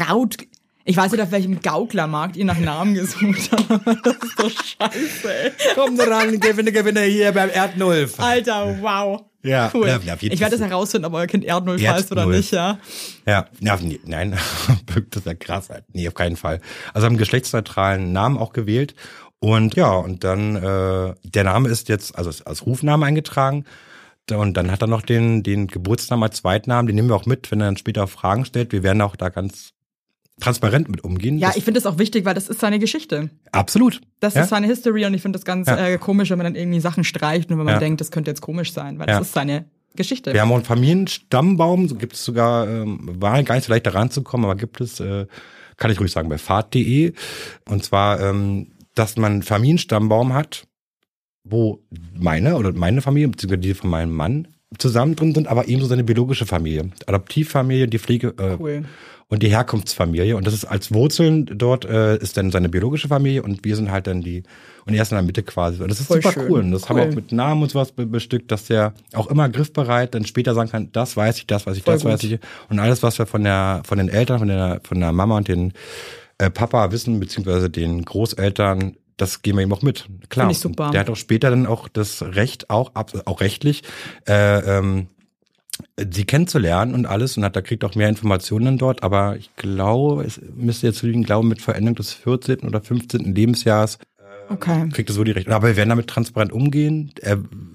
[0.09, 0.37] Raut.
[0.85, 3.87] Ich weiß nicht, auf welchem Gauklermarkt ihr nach Namen gesucht habt.
[4.05, 5.51] Das ist doch scheiße, ey.
[5.75, 8.19] Komm ran, Gewinne, Gewinne hier beim Erdnulf.
[8.19, 9.21] Alter, wow.
[9.41, 9.89] Ja, cool.
[9.89, 12.77] auf jeden ich werde das herausfinden, ob euer Kind Erdnulf heißt oder nicht, ja.
[13.25, 14.31] Ja, nee, nein,
[14.85, 15.69] das ist ja krass.
[15.93, 16.59] Nee, auf keinen Fall.
[16.93, 18.95] Also haben einen geschlechtsneutralen Namen auch gewählt.
[19.39, 23.63] Und ja, und dann, äh, der Name ist jetzt also ist als Rufname eingetragen.
[24.29, 27.49] Und dann hat er noch den, den Geburtsnamen als Zweitnamen, den nehmen wir auch mit,
[27.49, 28.71] wenn er dann später Fragen stellt.
[28.73, 29.71] Wir werden auch da ganz
[30.39, 31.37] transparent mit umgehen.
[31.37, 33.29] Ja, ich finde das auch wichtig, weil das ist seine Geschichte.
[33.51, 34.01] absolut.
[34.19, 34.41] Das ja?
[34.43, 35.77] ist seine History und ich finde das ganz Ja.
[35.87, 37.79] äh, komisch, wenn man dann irgendwie Sachen streicht und wenn man Ja.
[37.79, 40.33] denkt, das könnte jetzt komisch sein, weil das ist seine Geschichte.
[40.33, 43.85] Wir haben auch einen Familienstammbaum, so gibt es sogar, ähm, war gar nicht so leicht
[43.85, 45.25] da ranzukommen, aber gibt es, äh,
[45.77, 47.13] kann ich ruhig sagen, bei fahrt.de.
[47.69, 50.65] Und zwar, ähm, dass man einen Familienstammbaum hat,
[51.43, 51.81] wo
[52.13, 54.47] meine oder meine Familie, beziehungsweise die von meinem Mann
[54.77, 56.91] zusammen drin sind, aber ebenso seine biologische Familie.
[57.07, 58.85] Adoptivfamilie, die Pflege äh, Cool.
[59.29, 60.35] Und die Herkunftsfamilie.
[60.35, 63.91] Und das ist als Wurzeln dort äh, ist dann seine biologische Familie und wir sind
[63.91, 64.43] halt dann die
[64.85, 65.81] und er ist in der Mitte quasi.
[65.81, 66.51] Und das ist Voll super schön.
[66.51, 66.59] cool.
[66.61, 67.11] Und das haben wir Cool.
[67.11, 70.69] auch mit Namen und sowas be bestückt, dass der auch immer griffbereit dann später sagen
[70.71, 72.31] kann, das weiß ich, das weiß ich, Voll das weiß gut.
[72.31, 72.39] ich.
[72.69, 75.47] Und alles, was wir von der von den Eltern, von der von der Mama und
[75.47, 75.73] den
[76.39, 80.07] äh, Papa wissen, beziehungsweise den Großeltern, das geben wir ihm auch mit.
[80.29, 80.45] Klar.
[80.45, 80.85] Finde ich super.
[80.87, 83.83] Und Der hat auch später dann auch das Recht, auch auch rechtlich,
[84.27, 85.07] äh, ähm,
[86.11, 90.23] sie kennenzulernen und alles und hat da kriegt auch mehr Informationen dort, aber ich glaube,
[90.23, 92.59] es müsste jetzt liegen, glaube mit Veränderung des 14.
[92.61, 93.33] oder 15.
[93.35, 93.97] Lebensjahres
[94.51, 94.89] Okay.
[94.89, 95.53] kriegt es so die Rechte.
[95.53, 97.11] Aber wir werden damit transparent umgehen.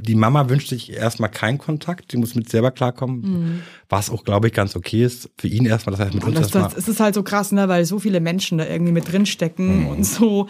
[0.01, 3.63] Die Mama wünscht sich erstmal keinen Kontakt, die muss mit selber klarkommen.
[3.89, 5.31] Was auch, glaube ich, ganz okay ist.
[5.39, 6.43] Für ihn erstmal, das heißt mit uns Mhm.
[6.43, 6.77] Das, erstmal.
[6.77, 9.87] es ist halt so krass, ne, weil so viele Menschen da irgendwie mit drinstecken Mhm.
[9.87, 10.49] und so.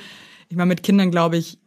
[0.49, 1.59] Ich meine, mit Kindern glaube ich,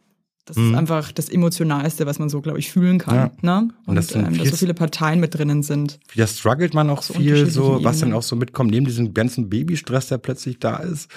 [0.48, 3.14] das ist einfach das Emotionalste, was man so, glaube ich, fühlen kann.
[3.14, 3.30] Ja.
[3.60, 3.68] Ne?
[3.86, 6.00] Und, das sind ähm, dass so viele Parteien mit drinnen sind.
[6.16, 8.18] Da struggelt man auch so viel so, was dann Ebenen.
[8.18, 11.10] auch so mitkommt, neben diesem ganzen Babystress, der plötzlich da ist.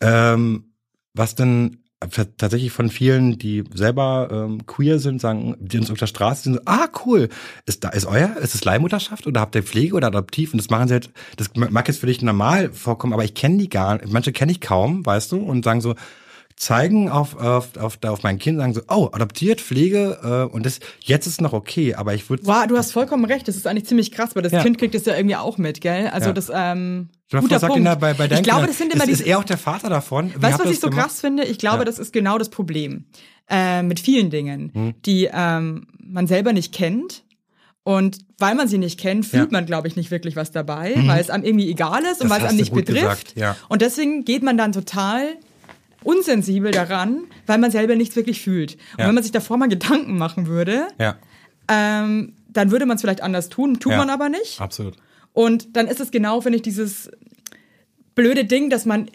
[0.00, 0.72] Ähm,
[1.14, 5.98] was denn t- tatsächlich von vielen, die selber ähm, queer sind, sagen, die uns auf
[5.98, 7.28] der Straße sind, so, ah cool,
[7.66, 10.52] ist da ist euer, ist es Leihmutterschaft oder habt ihr Pflege oder Adoptiv?
[10.52, 13.58] Und das machen sie halt, das mag jetzt für dich normal vorkommen, aber ich kenne
[13.58, 15.94] die gar nicht, manche kenne ich kaum, weißt du, und sagen so,
[16.56, 20.78] zeigen auf, auf, auf, auf mein Kind, sagen so, oh, adoptiert, Pflege, äh, und das,
[21.00, 23.48] jetzt ist noch okay, aber ich würde Wow, du hast vollkommen recht.
[23.48, 24.62] Das ist eigentlich ziemlich krass, weil das Ja.
[24.62, 26.08] Kind kriegt das ja irgendwie auch mit, gell?
[26.08, 26.32] Also Ja.
[26.32, 27.76] das, ähm, guter Punkt.
[27.76, 29.58] ihnen da bei, bei ich glaube, das sind immer ist, diese, ist er auch der
[29.58, 30.32] Vater davon?
[30.34, 31.06] Wie Weißt du, was ich so gemacht?
[31.08, 31.44] krass finde?
[31.44, 31.84] Ich glaube, Ja.
[31.84, 33.06] das ist genau das Problem
[33.50, 34.94] äh, mit vielen Dingen, Hm.
[35.04, 37.24] die ähm, man selber nicht kennt.
[37.86, 39.46] Und weil man sie nicht kennt, fühlt Ja.
[39.48, 39.52] Mhm.
[39.52, 42.38] man, glaube ich, nicht wirklich was dabei, weil es einem irgendwie egal ist und Das
[42.38, 43.36] weil es einem nicht betrifft.
[43.36, 43.56] ja.
[43.68, 45.34] Und deswegen geht man dann total
[46.04, 48.74] unsensibel daran, weil man selber nichts wirklich fühlt.
[48.92, 49.08] Und Ja.
[49.08, 51.16] wenn man sich davor mal Gedanken machen würde, Ja,
[51.68, 53.98] ähm, dann würde man es vielleicht anders tun, tut Ja.
[53.98, 54.60] man aber nicht.
[54.60, 54.94] absolut.
[55.32, 57.10] Und dann ist es genau, finde ich, dieses
[58.14, 59.10] blöde Ding, dass man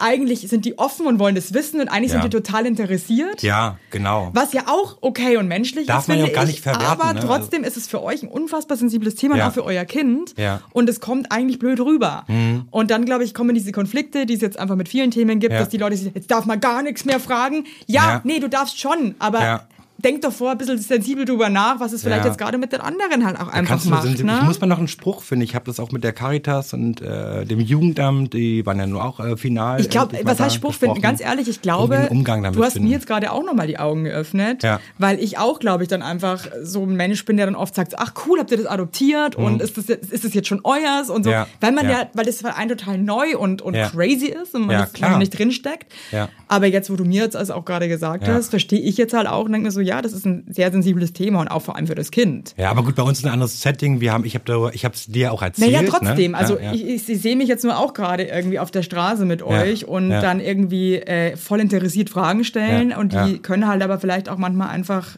[0.00, 2.20] eigentlich sind die offen und wollen das wissen und eigentlich Ja.
[2.22, 3.42] sind die total interessiert.
[3.42, 4.30] Ja, genau.
[4.32, 6.86] Was ja auch okay und menschlich Darf ist, man ja auch gar ich, nicht verwerten,
[6.86, 7.20] aber ne?
[7.20, 9.44] trotzdem ist es für euch ein unfassbar sensibles Thema Ja.
[9.44, 10.34] und auch für euer Kind.
[10.36, 10.56] Ja.
[10.56, 10.60] Mhm.
[10.72, 12.24] Und es kommt eigentlich blöd rüber.
[12.70, 15.52] Und dann, glaube ich, kommen diese Konflikte, die es jetzt einfach mit vielen Themen gibt,
[15.54, 17.64] dass die Leute sich, jetzt darf man gar nichts mehr fragen.
[17.86, 18.20] Ja, Ja.
[18.24, 19.66] nee, du darfst schon, aber Ja.
[20.02, 22.30] Denk doch vor, ein bisschen sensibel drüber nach, was es vielleicht Ja.
[22.30, 24.02] jetzt gerade mit den anderen halt auch einfach macht.
[24.04, 24.38] sensibel- Ne?
[24.40, 25.44] Ich muss mal noch einen Spruch finden.
[25.44, 29.04] Ich habe das auch mit der Caritas und äh, dem Jugendamt, die waren ja nur
[29.04, 29.80] auch äh, final.
[29.80, 31.00] Ich glaube, was heißt Spruch finden?
[31.00, 32.88] Ganz ehrlich, ich glaube, du hast finden.
[32.88, 34.80] mir jetzt gerade auch nochmal die Augen geöffnet, Ja.
[34.98, 37.98] weil ich auch, glaube ich, dann einfach so ein Mensch bin, der dann oft sagt,
[37.98, 41.10] ach cool, habt ihr das adoptiert und ist das, jetzt, ist das jetzt schon euers
[41.10, 41.34] und so, Mhm.
[41.34, 41.46] Ja.
[41.60, 42.06] weil man ja.
[42.14, 45.38] Weil das für einen total neu und, und crazy ist und man Ja, das nicht
[45.38, 45.92] drinsteckt.
[46.12, 46.28] Ja.
[46.48, 49.26] Aber jetzt, wo du mir jetzt also auch gerade gesagt hast, verstehe ich jetzt halt
[49.28, 51.74] auch und denke mir so, ja, das ist ein sehr sensibles Thema und auch vor
[51.74, 52.54] allem für das Kind.
[52.56, 54.00] Ja, aber gut, bei uns ist ein anderes Setting.
[54.00, 55.72] Wir haben, ich habe ich habe es dir auch erzählt.
[55.72, 56.32] Naja, trotzdem.
[56.32, 56.38] Ne?
[56.38, 56.72] Also ja, ja.
[56.72, 59.88] ich, ich, ich sehe mich jetzt nur auch gerade irgendwie auf der Straße mit euch
[59.88, 60.20] und ja.
[60.20, 64.68] dann irgendwie äh, voll interessiert Fragen stellen und die können halt aber vielleicht auch manchmal
[64.68, 65.16] einfach,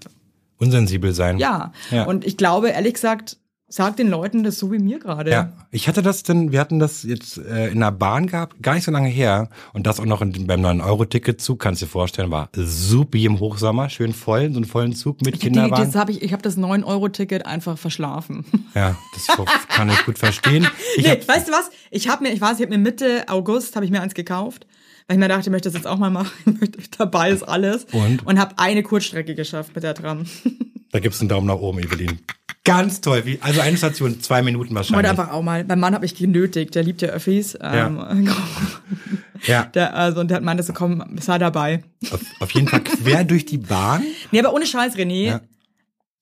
[0.58, 1.38] unsensibel sein.
[1.38, 1.72] ja.
[1.90, 2.04] Ja.
[2.04, 3.36] Und ich glaube, ehrlich gesagt,
[3.72, 5.30] sag den Leuten das so wie mir gerade.
[5.30, 8.74] Ja, ich hatte das denn, wir hatten das jetzt äh, in der Bahn gehabt, gar
[8.74, 9.48] nicht so lange her.
[9.72, 13.88] Und das auch noch in, beim 9-Euro-Ticket-Zug, kannst du dir vorstellen, war supi im Hochsommer,
[13.88, 15.86] schön voll, so einen vollen Zug mit die, Kinderwagen.
[15.86, 18.44] das hab ich ich habe das 9-Euro-Ticket einfach verschlafen.
[18.74, 19.36] ja, das
[19.68, 20.68] kann ich gut verstehen.
[20.96, 21.70] Ich nee, hab, weißt du was?
[21.90, 24.66] Ich habe mir, ich weiß, ich habe mir Mitte August habe ich mir eins gekauft,
[25.06, 26.30] weil ich mir dachte, ich möchte das jetzt auch mal machen.
[26.44, 27.86] Ich möchte, dabei ist alles.
[27.92, 28.26] Und?
[28.26, 30.26] Und habe eine Kurzstrecke geschafft mit der Tram.
[30.92, 32.20] da gibt's einen Daumen nach oben, Evelyn.
[32.64, 33.22] Ganz toll.
[33.24, 34.96] Wie, also eine Station, zwei Minuten Ich wahrscheinlich.
[34.96, 37.58] wollte einfach auch mal, mein Mann habe ich genötigt, der liebt ja Öffis.
[37.60, 38.30] Ähm,
[39.46, 41.82] ja, der, also, und der hat meinte so, komm, sei dabei.
[42.12, 44.04] auf, auf jeden Fall quer durch die Bahn.
[44.30, 45.24] Nee, aber ohne Scheiß, René.
[45.24, 45.40] Ja.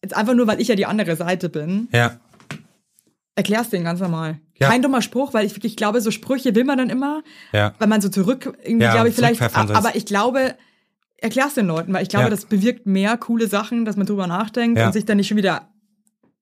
[0.03, 1.89] Jetzt einfach nur, weil ich ja die andere Seite bin.
[1.93, 2.19] Ja,
[3.41, 4.39] Erklär's denen ganz normal.
[4.59, 4.69] Ja.
[4.69, 7.73] Kein dummer Spruch, weil ich wirklich glaube, so Sprüche will man dann immer, ja.
[7.79, 10.55] weil man so zurück, irgendwie Ja, glaube ich vielleicht, aber ich glaube,
[11.21, 12.31] erklär's den Leuten, weil ich glaube, Ja.
[12.31, 14.87] das bewirkt mehr coole Sachen, dass man drüber nachdenkt Ja.
[14.87, 15.69] und sich dann nicht schon wieder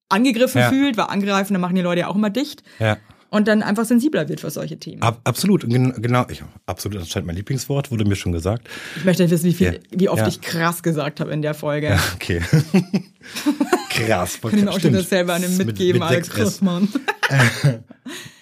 [0.08, 0.68] angegriffen Ja.
[0.70, 2.96] fühlt, weil angreifen, dann machen die Leute ja auch immer dicht ja.
[3.30, 5.02] und dann einfach sensibler wird für solche Themen.
[5.02, 6.24] Ab, absolut, gen, genau.
[6.30, 8.66] Ich, absolut, das scheint mein Lieblingswort, wurde mir schon gesagt.
[8.96, 11.88] Ich möchte wissen, wie viel, wie oft ich krass gesagt habe in der Folge.
[11.88, 12.40] Ja, okay.
[13.90, 14.40] Krass.
[14.40, 16.34] Kann ich mir auch schon das selber einem Mit- mitgeben, mit Alex 6S.
[16.36, 16.88] Grossmann.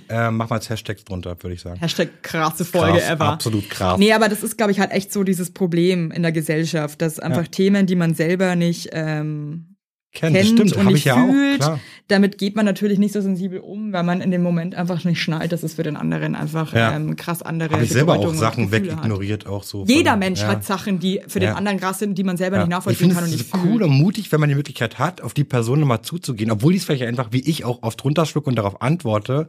[0.09, 1.79] Äh, mach mal als Hashtags drunter, würde ich sagen.
[1.81, 3.25] Hashtag krasse Folge Krass, ever.
[3.27, 3.99] absolut krass.
[3.99, 7.19] Nee, aber das ist, glaube ich, halt echt so dieses Problem in der Gesellschaft, dass
[7.19, 7.49] einfach Ja.
[7.51, 9.73] Themen, die man selber nicht ähm,
[10.13, 11.81] Kennt, das kennt stimmt, und nicht ich ja fühlt, auch, klar.
[12.09, 15.21] damit geht man natürlich nicht so sensibel um, weil man in dem Moment einfach nicht
[15.21, 16.97] schnallt, dass es für den anderen einfach Ja.
[16.97, 19.85] ähm, krass andere Habe ich selber auch Bedeutung Sachen wegignoriert, auch so.
[19.87, 20.47] Jeder von- Mensch ja.
[20.49, 21.55] hat Sachen, die für den Ja.
[21.57, 22.67] anderen krass sind, die man selber nicht Ja.
[22.67, 23.65] Ich nachvollziehen finde kann und nicht ist fühlt.
[23.67, 26.79] cool und mutig, wenn man die Möglichkeit hat, auf die Person nochmal zuzugehen, obwohl die
[26.79, 29.49] es vielleicht einfach wie ich auch oft runterschlucke und darauf antworte.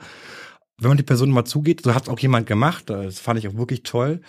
[0.80, 3.48] Wenn man die Person mal zugeht, so hat es auch jemand gemacht, das fand ich
[3.48, 4.22] auch wirklich toll.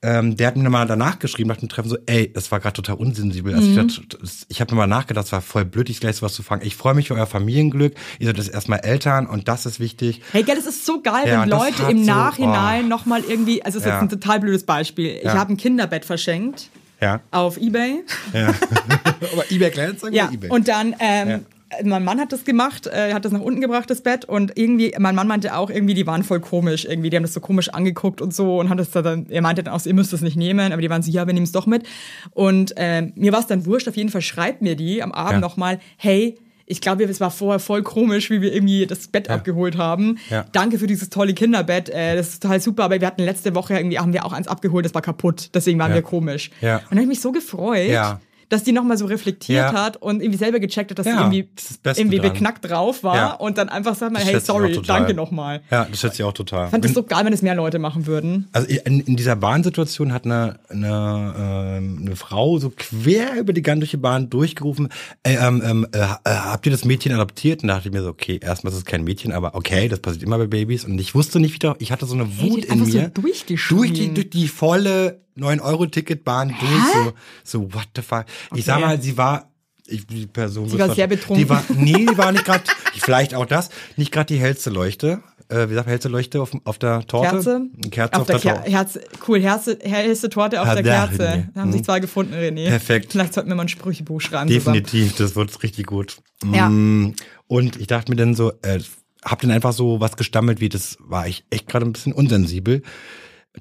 [0.00, 2.72] Ähm, der hat mir nochmal danach geschrieben nach dem Treffen so, ey, das war gerade
[2.72, 3.54] total unsensibel.
[3.54, 3.86] Also Mhm.
[3.88, 6.42] ich, das- ich habe mir mal nachgedacht, das war voll blöd, ich gleich sowas zu
[6.42, 6.62] fangen.
[6.64, 7.92] Ich freue mich für euer Familienglück.
[8.18, 10.22] Ihr seid jetzt erstmal Eltern und das ist wichtig.
[10.32, 12.88] Hey, gell, das ist so geil, Ja, wenn das Leute im so- Nachhinein oh.
[12.88, 14.00] nochmal irgendwie, also es ist Ja.
[14.00, 15.16] jetzt ein total blödes Beispiel.
[15.18, 15.34] Ich Ja.
[15.34, 16.70] habe ein Kinderbett verschenkt
[17.02, 17.20] Ja.
[17.30, 18.04] auf Ebay.
[18.32, 18.54] ja.
[19.34, 20.48] Aber eBay Kleinanzeigen Ja, oder eBay?
[20.50, 21.40] und dann ähm, Ja.
[21.84, 24.24] Mein Mann hat das gemacht, äh, hat das nach unten gebracht, das Bett.
[24.24, 26.84] Und irgendwie, mein Mann meinte auch, irgendwie, die waren voll komisch.
[26.84, 28.58] Irgendwie, die haben das so komisch angeguckt und so.
[28.58, 30.72] Und hat das dann, er meinte dann auch, ihr müsst das nicht nehmen.
[30.72, 31.84] Aber die waren so, ja, wir nehmen es doch mit.
[32.32, 33.88] Und äh, mir war es dann wurscht.
[33.88, 35.40] Auf jeden Fall schreibt mir die am Abend Ja.
[35.40, 39.76] nochmal, hey, ich glaube, es war vorher voll komisch, wie wir irgendwie das Bett abgeholt
[39.76, 40.18] haben.
[40.30, 40.44] Ja.
[40.52, 41.88] Danke für dieses tolle Kinderbett.
[41.88, 42.84] Äh, das ist total super.
[42.84, 45.50] Aber wir hatten letzte Woche irgendwie, haben wir auch eins abgeholt, das war kaputt.
[45.54, 45.96] Deswegen waren Ja.
[45.96, 46.50] wir komisch.
[46.60, 46.76] Ja.
[46.76, 47.88] Und dann habe ich mich so gefreut.
[47.90, 48.20] Ja.
[48.50, 49.72] Dass die nochmal so reflektiert Ja.
[49.72, 51.48] hat und irgendwie selber gecheckt hat, dass Ja, sie irgendwie,
[51.82, 52.32] das irgendwie dran.
[52.32, 53.32] beknackt drauf war Ja.
[53.34, 55.62] und dann einfach sagt man, hey, sorry, danke nochmal.
[55.70, 56.66] Ja, das schätze ich auch total.
[56.66, 58.48] Ich fand es so geil, wenn es mehr Leute machen würden.
[58.52, 61.34] Also in, in dieser Bahnsituation hat eine, eine,
[61.78, 64.88] ähm, eine Frau so quer über die ganze Bahn durchgerufen,
[65.22, 67.62] äh, ähm, ähm, äh, äh, habt ihr das Mädchen adoptiert?
[67.62, 70.00] Und da dachte ich mir so, okay, erstmal ist es kein Mädchen, aber okay, das
[70.00, 70.84] passiert immer bei Babys.
[70.84, 73.08] Und ich wusste nicht wieder, ich hatte so eine Hey, Wut die in so mir.
[73.08, 73.78] durchgeschrien.
[73.78, 77.12] durch die, durch die volle 9-Euro-Ticketbahn durch, so,
[77.44, 78.24] so, what the fuck.
[78.54, 78.86] Ich sag Okay.
[78.86, 79.50] mal, sie war,
[79.86, 81.36] ich, die Person Sie wird war sehr betrunken.
[81.44, 82.64] Die war, nee, die war nicht gerade,
[82.98, 85.22] vielleicht auch das, nicht gerade die hellste Leuchte.
[85.48, 87.30] Äh, wie sagt hellste Leuchte auf, auf der Torte?
[87.30, 87.62] Kerze?
[87.90, 88.70] Kerze auf, auf, der der, Torte.
[88.70, 91.22] Herz, cool, Herze, hellste Torte auf Ah, der Kerze.
[91.28, 91.46] René.
[91.54, 91.84] Da haben sich Mhm.
[91.86, 92.68] zwei gefunden, René.
[92.68, 93.10] Perfekt.
[93.10, 94.48] Vielleicht sollten wir mal ein Sprüchebuch schreiben.
[94.48, 96.18] Definitiv, das wird richtig gut.
[96.52, 96.68] Ja.
[96.68, 97.14] Mm,
[97.48, 98.78] Und ich dachte mir dann so, äh,
[99.24, 102.82] hab dann einfach so was gestammelt, wie das war ich echt gerade ein bisschen unsensibel.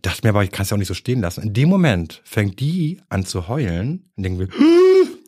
[0.01, 1.41] Dachte mir aber, ich kann es ja auch nicht so stehen lassen.
[1.41, 4.47] In dem Moment fängt die an zu heulen und denken wir,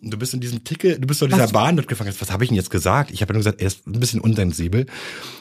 [0.02, 1.52] du bist in diesem Ticket, du bist so in dieser Was?
[1.52, 2.14] Bahn dort gefangen.
[2.18, 3.12] Was habe ich denn jetzt gesagt?
[3.12, 4.86] Ich habe ja nur gesagt, er ist ein bisschen unsensibel.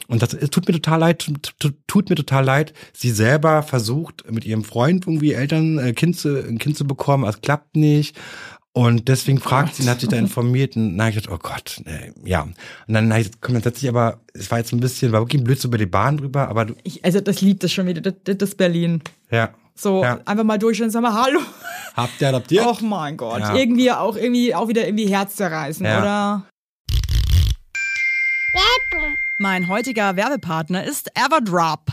[0.09, 1.31] Und das es tut mir total leid,
[1.87, 2.73] tut mir total leid.
[2.93, 7.25] Sie selber versucht mit ihrem Freund irgendwie Eltern, äh, Kind zu, ein Kind zu bekommen,
[7.25, 8.17] es klappt nicht.
[8.73, 11.39] Und deswegen fragt sie, und hat sich da informiert und dann hab ich gedacht, oh
[11.43, 12.43] Gott, äh, ja.
[12.43, 12.55] Und
[12.95, 15.21] dann hab ich gesagt, komm, dann setz dich aber, es war jetzt ein bisschen, war
[15.23, 17.89] wirklich blöd so über die Bahn drüber, aber du, Ich, also das liebt es schon
[17.89, 19.03] wieder, das, das Berlin.
[19.31, 19.51] ja.
[19.75, 20.21] So, ja.
[20.27, 21.41] einfach mal durch und sagen mal, hallo.
[21.97, 22.67] Habt ihr adoptiert?
[22.67, 23.41] Och mein Gott.
[23.41, 23.55] Ja.
[23.55, 25.99] Irgendwie auch irgendwie auch wieder irgendwie Herz zerreißen, Ja.
[26.01, 26.47] oder?
[29.39, 31.93] Mein heutiger Werbepartner ist Everdrop.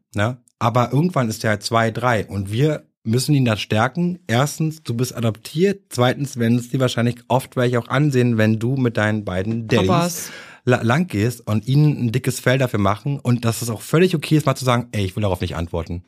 [0.15, 0.37] ne?
[0.59, 4.19] Aber irgendwann ist er zwei, drei und wir müssen ihn da stärken.
[4.27, 5.85] Erstens, du bist adoptiert.
[5.89, 10.29] Zweitens, wenn es dir wahrscheinlich oft welche auch ansehen, wenn du mit deinen beiden Daddys
[10.65, 14.13] la- lang gehst und ihnen ein dickes Fell dafür machen und dass es auch völlig
[14.15, 16.03] okay ist, mal zu sagen, ey, ich will darauf nicht antworten.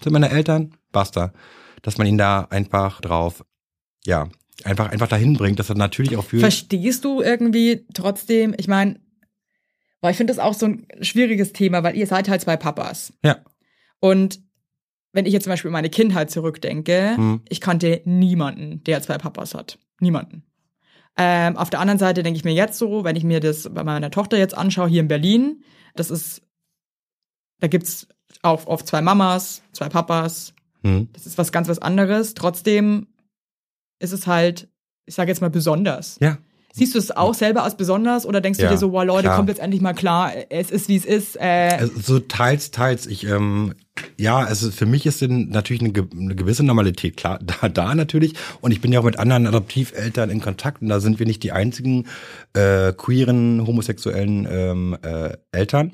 [0.00, 0.72] Sind meine Eltern?
[0.92, 1.32] Basta.
[1.82, 3.44] Dass man ihn da einfach drauf,
[4.04, 4.28] ja,
[4.62, 6.42] einfach, einfach dahin bringt, dass er natürlich auch fühlt.
[6.42, 9.00] Verstehst du irgendwie trotzdem, ich meine,
[10.06, 13.12] weil ich finde das auch so ein schwieriges Thema, weil ihr seid halt zwei Papas.
[13.24, 13.38] ja.
[14.00, 14.40] Und
[15.12, 17.40] wenn ich jetzt zum Beispiel meine Kindheit zurückdenke, Hm.
[17.48, 19.78] ich kannte niemanden, der zwei Papas hat.
[19.98, 20.44] Niemanden.
[21.16, 23.82] Ähm, auf der anderen Seite denke ich mir jetzt so, wenn ich mir das bei
[23.82, 26.42] meiner Tochter jetzt anschaue, hier in Berlin, das ist,
[27.60, 28.06] da gibt's
[28.42, 30.52] auch oft zwei Mamas, zwei Papas,
[30.84, 31.08] Hm.
[31.14, 32.34] das ist was ganz was anderes.
[32.34, 33.08] Trotzdem
[33.98, 34.68] ist es halt,
[35.06, 36.18] ich sage jetzt mal besonders.
[36.20, 36.36] Ja.
[36.76, 39.22] Siehst du es auch selber als besonders oder denkst Ja, du dir so, wow Leute,
[39.24, 39.36] klar.
[39.36, 41.36] kommt jetzt endlich mal klar, es ist wie es ist.
[41.36, 43.06] Äh, Also so teils, teils.
[43.06, 43.72] Ich, ähm,
[44.18, 47.94] ja, also für mich ist denn natürlich eine, ge- eine gewisse Normalität klar da, da
[47.94, 48.34] natürlich.
[48.60, 51.42] Und ich bin ja auch mit anderen Adoptiveltern in Kontakt und da sind wir nicht
[51.42, 52.06] die einzigen
[52.52, 55.92] äh, queeren, homosexuellen ähm, äh, Eltern.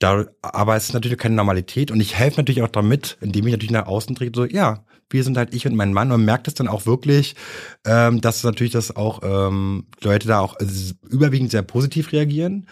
[0.00, 3.52] Da, aber es ist natürlich keine Normalität und ich helfe natürlich auch damit, indem ich
[3.52, 4.84] natürlich nach außen trete, so, ja,
[5.14, 7.36] wir sind halt ich und mein Mann und man merkt es dann auch wirklich,
[7.86, 12.66] ähm, dass natürlich das auch ähm, Leute da auch also, überwiegend sehr positiv reagieren.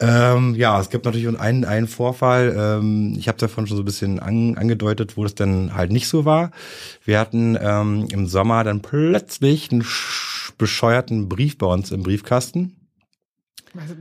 [0.00, 3.86] Ähm, ja, es gibt natürlich einen, einen Vorfall, ähm, ich habe davon schon so ein
[3.86, 6.50] bisschen an, angedeutet, wo das dann halt nicht so war.
[7.04, 12.74] Wir hatten ähm, im Sommer dann plötzlich einen sch- bescheuerten Brief bei uns im Briefkasten.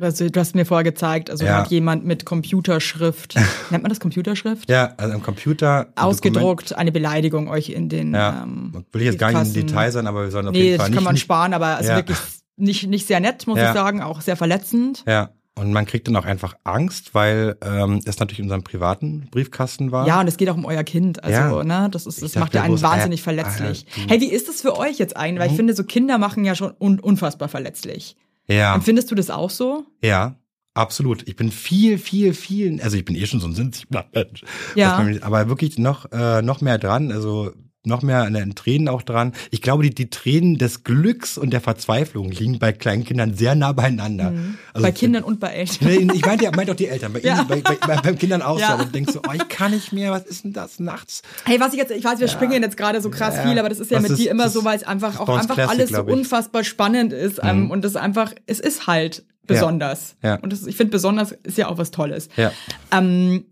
[0.01, 1.57] Also, du hast mir vorher gezeigt, also Ja.
[1.57, 3.35] hat jemand mit Computerschrift,
[3.71, 4.69] nennt man das Computerschrift?
[4.69, 5.79] Ja, also am Computer.
[5.79, 5.99] ein Dokument.
[6.07, 9.65] Ausgedruckt, eine Beleidigung euch in den Ja, ähm, will ich jetzt gar nicht im.
[9.67, 11.03] Detail sein, aber wir sollen auf Nee, jeden das Fall kann nicht.
[11.05, 11.95] man nicht sparen, aber also Ja.
[11.97, 12.17] wirklich
[12.57, 13.69] nicht, nicht sehr nett, muss Ja.
[13.69, 15.03] ich sagen, auch sehr verletzend.
[15.07, 19.27] Ja, und man kriegt dann auch einfach Angst, weil ähm, es natürlich in unserem privaten
[19.31, 20.07] Briefkasten war.
[20.07, 21.23] Ja, und es geht auch um euer Kind.
[21.23, 21.63] Also, Ja.
[21.63, 23.85] ne, das ist, das macht ja einen bloß, wahnsinnig äh, verletzlich.
[23.97, 25.39] äh, du- hey, wie ist das für euch jetzt eigentlich?
[25.41, 28.15] Weil ich finde, so Kinder machen ja schon un unfassbar verletzlich.
[28.47, 29.85] Ja, Empfindest du das auch so?
[30.01, 30.35] ja,
[30.73, 31.27] absolut.
[31.27, 33.71] Ich bin viel, viel, viel, also ich bin eh schon so ein
[34.13, 34.43] Mensch.
[34.75, 35.05] Ja.
[35.21, 37.51] Aber wirklich noch, äh, noch mehr dran, also
[37.85, 39.33] noch mehr an den Tränen auch dran.
[39.51, 43.55] Ich glaube, die, die Tränen des Glücks und der Verzweiflung liegen bei kleinen Kindern sehr
[43.55, 44.27] nah beieinander.
[44.27, 44.81] Also, Mhm.
[44.81, 46.09] bei Kindern und bei Eltern.
[46.13, 47.39] Ich meinte ja, meinte auch die Eltern, bei, Ja.
[47.39, 48.77] ihnen, bei, bei, bei, beim Kindern auch Ja.
[48.77, 48.85] so.
[48.85, 51.21] Du denkst so, oh, ich kann nicht mehr, was ist denn das nachts?
[51.45, 53.43] Hey, was ich jetzt, ich weiß, wir springen jetzt gerade so krass Ja.
[53.43, 55.25] viel, aber das ist ja Das mit ist- dir immer so, weil es einfach auch
[55.25, 59.25] bei einfach Classic, alles so unfassbar spannend ist ähm, und das einfach, es ist halt
[59.45, 60.15] besonders.
[60.23, 60.35] Ja.
[60.35, 62.29] Und das, ich finde, besonders ist ja auch was Tolles.
[62.37, 62.53] Ja.
[62.91, 63.43] Ähm,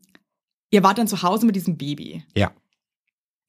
[0.72, 2.24] ihr wart dann zu Hause mit diesem Baby.
[2.34, 2.52] Ja.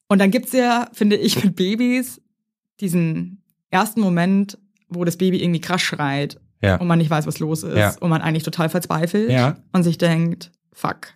[0.07, 2.21] Und dann gibt's ja, finde ich, mit Babys
[2.79, 4.57] diesen ersten Moment,
[4.89, 6.75] wo das Baby irgendwie krass schreit Ja.
[6.77, 7.95] und man nicht weiß, was los ist Ja.
[7.99, 9.57] und man eigentlich total verzweifelt Ja.
[9.71, 11.07] und sich denkt, fuck,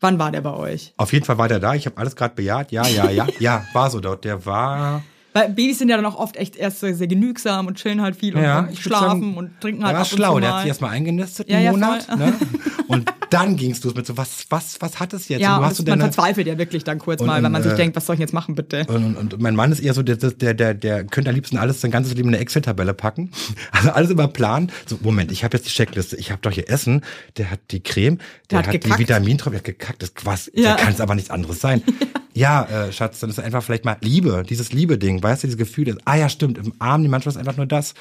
[0.00, 0.92] wann war der bei euch?
[0.96, 1.74] Auf jeden Fall war der da.
[1.74, 2.70] Ich habe alles gerade bejaht.
[2.72, 3.26] Ja, ja, ja.
[3.40, 4.24] Ja, war so dort.
[4.24, 5.02] Der war.
[5.38, 8.16] Weil Babys sind ja dann auch oft echt erst so sehr genügsam und chillen halt
[8.16, 10.34] viel Ja, und schlafen sagen, und trinken halt war ab und schlau.
[10.34, 10.60] zu Der hat mal.
[10.62, 12.16] sich erstmal eingenistet, Ja, einen ja, Monat.
[12.16, 12.32] Ne?
[12.88, 15.42] Und dann gingst du es mit so, was, was, was hat es jetzt?
[15.42, 17.76] ja, das, man verzweifelt ja wirklich dann kurz Und- mal, wenn man und, sich äh,
[17.76, 18.86] denkt, was soll ich jetzt machen, bitte?
[18.88, 21.58] und, und, und mein Mann ist eher so, der, der, der, der könnte am liebsten
[21.58, 23.30] alles sein ganzes Leben in eine Excel-Tabelle packen.
[23.72, 24.72] Also alles immer planen.
[24.86, 27.02] So, Moment, ich habe jetzt die Checkliste, ich habe doch hier Essen,
[27.36, 28.16] der hat die Creme,
[28.50, 28.98] der, Der hat hat, die.
[28.98, 30.02] Vitamintropfen, der hat gekackt.
[30.02, 30.76] Das, was, Ja.
[30.76, 31.82] da kann es aber nichts anderes sein.
[32.34, 35.86] ja, äh, Schatz, dann ist einfach vielleicht mal Liebe, dieses Liebe-Ding, weißt du, dieses Gefühl,
[35.86, 37.94] das, ah ja, stimmt, im Arm, die manchmal ist einfach nur das.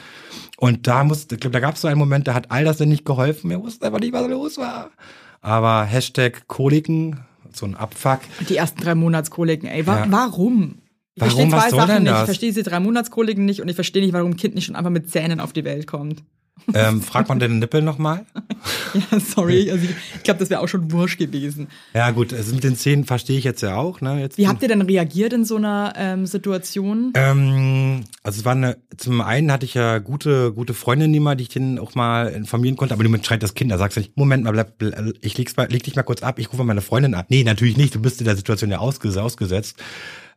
[0.58, 2.78] Und da muss, ich glaube, da gab es so einen Moment, da hat all das
[2.78, 4.92] denn nicht geholfen, wir wussten einfach nicht, was los war.
[5.42, 7.20] Aber Hashtag Koliken,
[7.54, 8.20] so ein Abfuck.
[8.50, 10.06] Die ersten drei Monatskoliken, ey, wa Ja.
[10.10, 10.80] warum?
[11.16, 11.50] Ich Warum?
[11.50, 12.12] verstehe zwei Sachen nicht.
[12.14, 14.76] Ich verstehe diese drei Monatskoliken nicht und ich verstehe nicht, warum ein Kind nicht schon
[14.76, 16.24] einfach mit Zähnen auf die Welt kommt.
[16.74, 18.26] Ähm, fragt man den Nippel nochmal?
[19.12, 19.70] Ja, sorry.
[19.70, 21.68] Also ich ich glaube, das wäre auch schon wurscht gewesen.
[21.94, 24.02] Ja gut, also mit den Zähnen verstehe ich jetzt ja auch.
[24.02, 24.20] Ne?
[24.20, 27.12] Jetzt, Wie habt ihr denn reagiert in so einer ähm, Situation?
[27.16, 31.36] ähm, also es war eine, zum einen hatte ich ja gute, gute Freundin, die mal,
[31.36, 34.02] die ich denen auch mal informieren konnte, aber niemand schreit das Kind, da sagst du
[34.02, 36.58] nicht, Moment mal, bleib, bleib, ich leg's mal, leg dich mal kurz ab, ich rufe
[36.58, 37.26] mal meine Freundin an.
[37.30, 39.78] Nee, natürlich nicht, du bist in der Situation ja ausges ausgesetzt.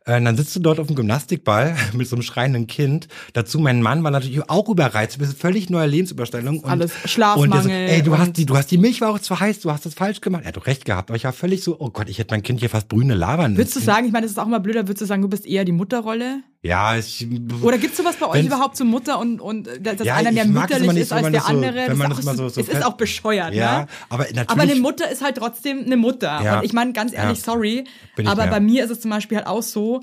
[0.05, 3.07] Äh, dann sitzt du dort auf dem Gymnastikball mit so einem schreienden Kind.
[3.33, 5.15] Dazu mein Mann war natürlich auch überreizt.
[5.15, 6.59] Du bist völlig neue Lebensüberstellung.
[6.61, 8.99] Und, Alles Und der so, Schlafmangel ey, du und- hast die, du hast die Milch
[9.01, 10.43] war auch zu heiß, du hast das falsch gemacht.
[10.43, 11.09] Er hat doch recht gehabt.
[11.11, 13.57] Aber ich war völlig so, oh Gott, ich hätte mein Kind hier fast brühende Labern.
[13.57, 15.45] Würdest du sagen, ich meine, das ist auch immer blöder, würdest du sagen, du bist
[15.45, 16.41] eher die Mutterrolle?
[16.63, 17.27] Ja, ich,
[17.63, 20.53] Oder gibt's sowas bei euch überhaupt zur Mutter und, und dass Ja, einer mehr das
[20.53, 21.75] mütterlich nicht ist so, als wenn der das so- andere?
[21.75, 23.87] wenn Das man ist das auch immer so- so es ist auch bescheuert, Ja, ne?
[24.09, 24.49] aber natürlich.
[24.49, 26.39] Aber eine Mutter ist halt trotzdem eine Mutter.
[26.43, 26.59] Ja.
[26.59, 27.43] Und ich meine, ganz ehrlich, Ja.
[27.43, 27.83] sorry,
[28.25, 28.51] aber mehr.
[28.51, 30.01] bei mir ist es zum Beispiel halt auch so,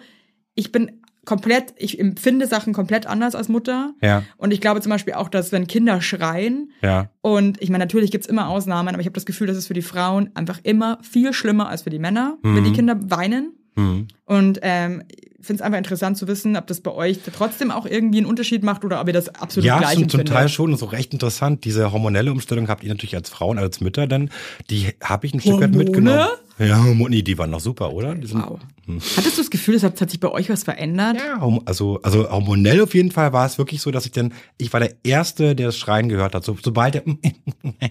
[0.56, 3.92] ich bin komplett, ich empfinde Sachen komplett anders als Mutter.
[4.02, 4.24] Ja.
[4.38, 7.11] Und ich glaube zum Beispiel auch, dass wenn Kinder schreien, Ja.
[7.20, 9.74] und ich meine, natürlich gibt's immer Ausnahmen, aber ich habe das Gefühl, dass es für
[9.74, 12.64] die Frauen einfach immer viel schlimmer als für die Männer, wenn Mhm.
[12.64, 13.52] die Kinder weinen.
[13.76, 14.09] Hm.
[14.24, 15.04] Und ähm,
[15.41, 18.64] finde es einfach interessant zu wissen, ob das bei euch trotzdem auch irgendwie einen Unterschied
[18.64, 20.24] macht oder ob ihr das absolut Ja, gleich zum, zum.
[20.24, 20.72] Teil schon.
[20.72, 21.64] Das ist auch recht interessant.
[21.64, 24.30] Diese hormonelle Umstellung habt ihr natürlich als Frauen, als Mütter dann.
[24.68, 26.28] Die habe ich ein Stück weit mitgenommen.
[26.59, 28.16] Ja, Hormone, die waren noch super, oder?
[28.16, 28.59] Wow.
[29.16, 31.16] Hattest du das Gefühl, es hat, hat sich bei euch was verändert?
[31.16, 34.72] Ja, also, also hormonell auf jeden Fall war es wirklich so, dass ich dann, ich
[34.72, 36.45] war der Erste, der das Schreien gehört hat.
[36.45, 37.03] So, sobald er
[37.62, 37.89] äh,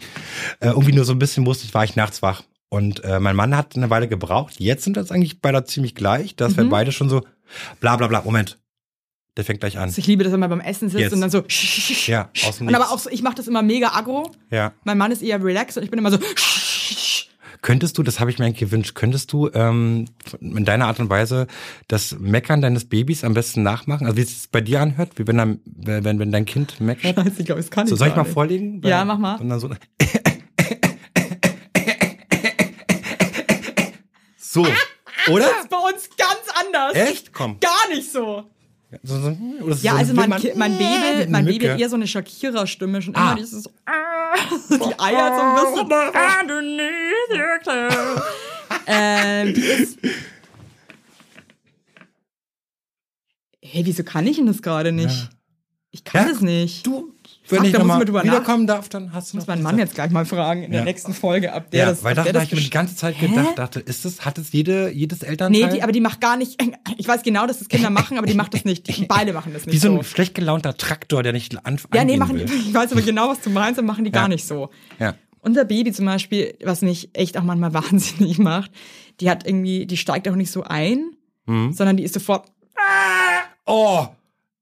[0.59, 2.43] irgendwie nur so ein bisschen wusste, war ich nachts wach.
[2.69, 4.55] Und äh, mein Mann hat eine Weile gebraucht.
[4.57, 7.21] Jetzt sind das eigentlich beide ziemlich gleich, dass wir beide schon so,
[7.79, 8.57] bla bla bla, Moment.
[9.35, 9.93] Der fängt gleich an.
[9.95, 11.13] Ich liebe das, wenn man beim Essen sitzt Yes.
[11.13, 11.43] und dann so.
[12.07, 14.31] Ja, aus dem Und aber auch so, ich mache das immer mega aggro.
[14.49, 14.73] Ja.
[14.83, 16.17] Mein Mann ist eher relaxed und ich bin immer so.
[17.61, 20.05] Könntest du, das habe ich mir eigentlich gewünscht, könntest du ähm,
[20.41, 21.47] in deiner Art und Weise
[21.87, 24.05] das Meckern deines Babys am besten nachmachen?
[24.07, 27.15] Also wie es bei dir anhört, wie wenn, dein- wenn, wenn dein Kind meckert?
[27.15, 28.33] Scheiße, ich glaube, das kann So, ich soll ich mal nicht.
[28.33, 28.81] vorlegen?
[28.83, 29.35] Ja, mach mal.
[29.39, 29.69] Und dann so.
[34.37, 34.65] so,
[35.29, 35.45] oder?
[35.45, 36.93] Das ist bei uns ganz anders.
[36.95, 37.33] Echt?
[37.33, 37.59] Komm.
[37.59, 38.45] Gar nicht so.
[39.03, 39.37] So, so,
[39.67, 41.75] so Ja, also mit mein einer Baby hat Mücke.
[41.81, 43.31] eher so eine Shakira-Stimme schon Ah.
[43.31, 44.35] immer dieses so, ah,
[44.69, 45.91] die Eier so ein bisschen.
[46.13, 47.89] Ah, du Niedliche.
[48.87, 49.99] ähm, die ist.
[53.61, 55.09] Hey, wieso kann ich denn das gerade nicht?
[55.23, 55.29] Ja.
[55.91, 56.85] Ich kann Ja, es nicht.
[56.87, 57.13] Du,
[57.49, 60.25] wenn Fuck, ich nochmal wiederkommen darf, dann hast du muss mein Mann jetzt gleich mal
[60.25, 60.85] fragen in der Ja.
[60.85, 62.03] nächsten Folge, ab der Ja, das.
[62.03, 63.27] weil da der habe ich mir die ganze Zeit Hä?
[63.27, 65.67] gedacht, dachte, ist das, hat es jede, jedes Elternteil?
[65.67, 66.61] Nee, die, aber die macht gar nicht.
[66.97, 68.87] Ich weiß genau, dass das Kinder machen, aber die macht das nicht.
[68.87, 69.97] Die, beide machen das nicht Wie so so.
[69.99, 72.45] ein schlecht gelaunter Traktor, der nicht an, Ja, nee, machen will.
[72.45, 74.21] die, ich weiß aber genau, was du meinst, und machen die Ja.
[74.21, 74.69] gar nicht so.
[74.99, 75.13] Ja.
[75.41, 78.71] Unser Baby zum Beispiel, was mich echt auch manchmal wahnsinnig macht,
[79.21, 81.11] die hat irgendwie, die steigt auch nicht so ein,
[81.45, 81.71] Mhm.
[81.71, 82.47] sondern die ist sofort
[83.65, 84.07] Oh!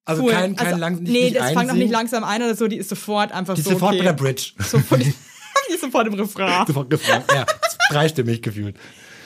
[0.06, 0.32] Also cool.
[0.32, 1.80] kein, kein also, lang, nicht, Nee, das fängt auch einsingen.
[1.82, 3.72] nicht langsam ein oder so, die ist sofort einfach Die ist so.
[3.74, 4.00] sofort okay.
[4.00, 4.52] bei der Bridge.
[4.60, 6.66] Sofort, die ist sofort im Refrain.
[6.68, 7.32] sofort gefragt.
[7.34, 7.46] Ja,
[7.90, 8.78] dreistimmig gefühlt.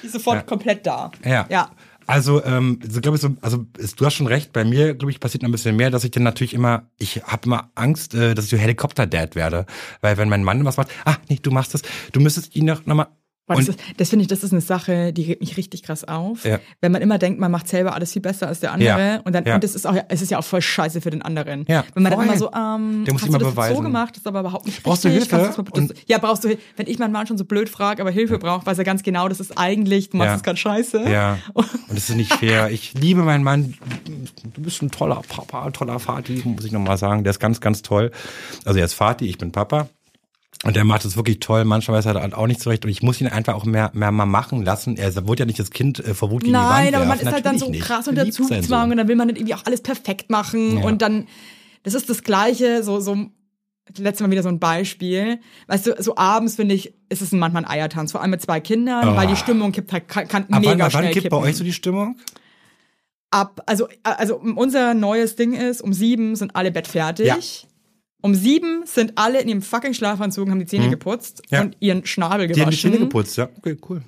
[0.01, 0.41] Die ist sofort Ja.
[0.43, 1.11] komplett da.
[1.25, 1.45] Ja.
[1.49, 1.69] Ja.
[2.07, 5.11] Also, ähm, so glaube ich so, also ist, du hast schon recht, bei mir, glaube
[5.11, 8.15] ich, passiert noch ein bisschen mehr, dass ich dann natürlich immer, ich habe immer Angst,
[8.15, 9.67] äh, dass ich so Helikopter-Dad werde.
[10.01, 12.85] Weil wenn mein Mann was macht, ah, nee, du machst das, du müsstest ihn noch,
[12.87, 13.07] noch mal.
[13.49, 16.03] Boah, das, ist- das finde ich, das ist eine Sache, die regt mich richtig krass
[16.05, 16.45] auf.
[16.45, 16.59] Ja.
[16.81, 18.87] Wenn man immer denkt, man macht selber alles viel besser als der andere.
[18.87, 19.19] Ja.
[19.23, 19.55] Und dann, Ja.
[19.55, 21.65] und das ist auch, es ist ja auch voll scheiße für den anderen.
[21.67, 22.25] Ja, Wenn man voll.
[22.25, 23.83] dann immer so, ähm, Der muss hast du das jetzt so beweisen.
[23.83, 25.29] gemacht, das ist aber überhaupt nicht Brauchst du richtig.
[25.29, 25.51] Hilfe?
[25.55, 26.63] Kannst du das ja, brauchst du Hilfe.
[26.77, 29.27] Wenn ich meinen Mann schon so blöd frage, aber Hilfe braucht, weiß er ganz genau,
[29.27, 31.09] das ist eigentlich, du machst es gerade scheiße.
[31.09, 32.69] ja, und das ist nicht fair.
[32.71, 33.73] Ich liebe meinen Mann.
[34.53, 37.23] Du bist ein toller Papa, toller Vati, muss ich nochmal sagen.
[37.23, 38.11] Der ist ganz, ganz toll.
[38.65, 39.87] Also er ist Vati, ich bin Papa.
[40.65, 41.63] Und der macht es wirklich toll.
[41.63, 42.83] Manchmal weiß er halt auch nicht zurecht.
[42.83, 44.97] Und ich muss ihn einfach auch mehr, mehr mal machen lassen.
[44.97, 47.17] Er wurde ja nicht das Kind äh, vor Wut gegen die Wand Nein, aber man
[47.19, 47.81] ist halt dann so nicht.
[47.81, 50.83] krass Er unter Zugzwang und dann will man nicht irgendwie auch alles perfekt machen Ja.
[50.85, 51.27] und dann,
[51.83, 53.15] das ist das Gleiche, so, so,
[53.97, 55.39] letztes Mal wieder so ein Beispiel.
[55.67, 58.59] Weißt du, so abends finde ich, ist es manchmal ein Eiertanz, vor allem mit zwei
[58.59, 59.15] Kindern, Oh.
[59.15, 61.37] weil die Stimmung kippt halt, kann, kann Ab mega wann, ab schnell wann kippt bei
[61.37, 61.49] kippen.
[61.49, 62.17] euch so die Stimmung?
[63.31, 67.27] Ab, also, also unser neues Ding ist, um sieben sind alle Bett fertig.
[67.27, 67.37] Ja.
[68.21, 71.55] Um sieben sind alle in ihrem fucking Schlafanzug, haben die Zähne geputzt Mhm.
[71.55, 71.61] Ja.
[71.61, 72.91] und ihren Schnabel Die haben die gewaschen.
[72.91, 73.49] Zähne geputzt, ja.
[73.57, 74.01] Okay, cool.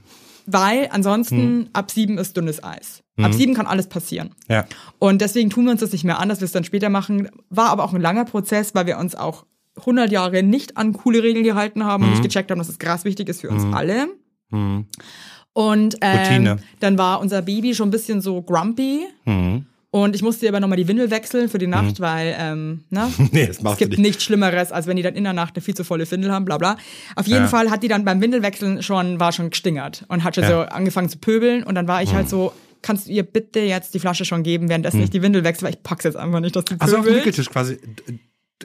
[0.47, 1.69] Weil ansonsten Hm.
[1.73, 3.03] ab sieben ist dünnes Eis.
[3.21, 4.31] Ab sieben kann alles passieren.
[4.49, 4.65] Ja.
[4.97, 7.29] Und deswegen tun wir uns das nicht mehr an, dass wir es dann später machen.
[7.49, 9.45] War aber auch ein langer Prozess, weil wir uns auch
[9.85, 12.07] 100 Jahre nicht an coole Regeln gehalten haben Mhm.
[12.07, 14.07] und nicht gecheckt haben, dass es krass wichtig ist für uns alle.
[14.49, 14.87] Mhm.
[15.53, 19.05] Und ähm, dann war unser Baby schon ein bisschen so grumpy.
[19.25, 19.65] Mhm.
[19.93, 23.11] Und ich musste ihr aber nochmal die Windel wechseln für die Nacht, weil, ähm, ne?
[23.31, 23.99] Nee, das Es gibt nicht.
[23.99, 26.45] nichts Schlimmeres, als wenn die dann in der Nacht eine viel zu volle Windel haben,
[26.45, 26.77] bla bla.
[27.17, 27.47] Auf jeden Ja.
[27.47, 30.63] Fall hat die dann beim Windelwechseln schon, war schon gestingert und hat schon so Ja.
[30.69, 33.99] angefangen zu pöbeln und dann war ich halt so, kannst du ihr bitte jetzt die
[33.99, 36.63] Flasche schon geben, währenddessen ich die Windel wechsle, weil ich pack's jetzt einfach nicht, dass
[36.65, 37.15] die Also auf dem.
[37.15, 37.77] Wickeltisch quasi.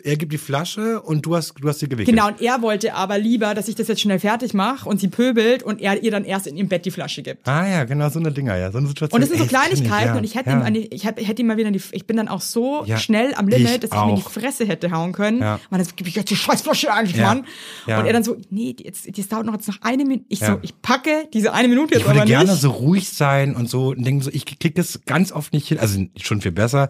[0.05, 2.15] Er gibt die Flasche und du hast, du hast sie gewickelt.
[2.17, 5.09] Genau, und er wollte aber lieber, dass ich das jetzt schnell fertig mache und sie
[5.09, 7.47] pöbelt und er ihr dann erst in ihrem Bett die Flasche gibt.
[7.49, 8.71] Ah ja, genau, so eine Dinger, ja.
[8.73, 9.17] So eine Situation.
[9.17, 10.17] Und das sind so Kleinigkeiten ja.
[10.17, 10.67] und ich hätte ja.
[10.67, 12.99] ihm, die, ich hab- hätte ihm mal wieder die, ich bin dann auch so Ja,
[12.99, 14.31] schnell am Limit, ich dass ich ihm in die auch.
[14.31, 15.41] Fresse hätte hauen können.
[15.41, 15.61] Ja.
[15.71, 17.17] Man, das gebe ich jetzt die Scheißflasche eigentlich.
[17.21, 17.45] Mann.
[17.87, 18.01] Ja.
[18.01, 20.25] Und er dann so, nee, jetzt, das dauert noch jetzt noch eine Minute.
[20.29, 22.61] Ich so, ich packe diese eine Minute jetzt Ich würde aber gerne nicht.
[22.61, 25.79] so ruhig sein und so und denken so, ich krieg das ganz oft nicht hin,
[25.79, 26.89] also schon viel besser,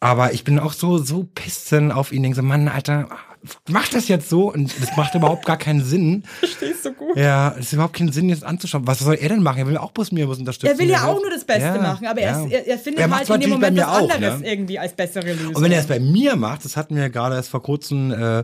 [0.00, 3.08] aber ich bin auch so so pissen auf ihn, denke so, Mann, Alter,
[3.68, 6.24] mach das jetzt so und das macht überhaupt gar keinen Sinn.
[6.38, 7.16] Verstehst du gut?
[7.16, 8.86] Ja, es ist überhaupt keinen Sinn jetzt anzuschauen.
[8.86, 9.58] Was soll er denn machen?
[9.58, 10.74] Er will auch bloß mir was unterstützen.
[10.74, 12.44] Er will ja Er auch nur das Beste Ja, machen, aber er, ja.
[12.44, 14.50] ist, er, er findet Er halt in dem Moment was auch, anderes ne?
[14.52, 15.54] irgendwie als bessere Lösung.
[15.54, 18.42] Und wenn er es bei mir macht, das hatten wir gerade erst vor kurzem, äh,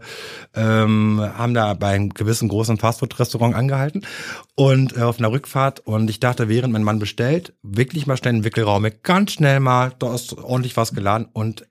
[0.55, 4.07] ähm, haben da bei einem gewissen großen Fastfood-Restaurant angehalten
[4.55, 8.35] und äh, auf einer Rückfahrt und ich dachte, während mein Mann bestellt, wirklich mal schnell
[8.35, 11.67] in den Wickelraum, ganz schnell mal, da ist ordentlich was geladen und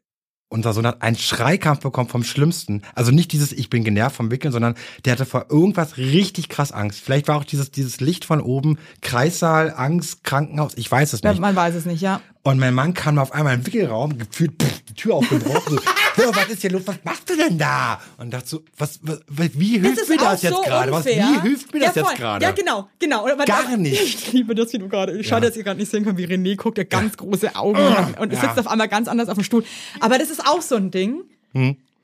[0.51, 2.81] unser Sohn hat einen Schreikampf bekommen vom Schlimmsten.
[2.93, 4.75] Also nicht dieses, ich bin genervt vom Wickeln, sondern
[5.05, 6.99] der hatte vor irgendwas richtig krass Angst.
[6.99, 11.31] Vielleicht war auch dieses, dieses Licht von oben, Kreissaal, Angst, Krankenhaus, ich weiß es Ja,
[11.31, 11.39] nicht.
[11.39, 12.19] man weiß es nicht, ja.
[12.43, 15.77] Und mein Mann kam auf einmal im Wickelraum, gefühlt pff, die Tür aufgebrochen.
[15.77, 15.81] so,
[16.23, 16.81] "Hör, was ist hier los?
[16.85, 18.01] Was machst du denn da?
[18.17, 19.19] Und dachte so, was, was
[19.53, 20.91] wie hilft mir das jetzt gerade?
[20.91, 22.11] Was, wie hilft mir das ja, voll.
[22.13, 22.43] jetzt gerade?
[22.45, 23.27] Ja, genau, genau.
[23.27, 24.01] Aber- Gar nicht.
[24.01, 25.23] Ich liebe das, wie du gerade.
[25.23, 25.49] Schade, Ja.
[25.49, 28.33] dass ihr gerade nicht sehen könnt, wie René guckt, der ganz große Augen hat und
[28.33, 28.41] ja.
[28.41, 29.63] sitzt auf einmal ganz anders auf dem Stuhl.
[29.99, 31.21] Aber das ist auch so ein Ding.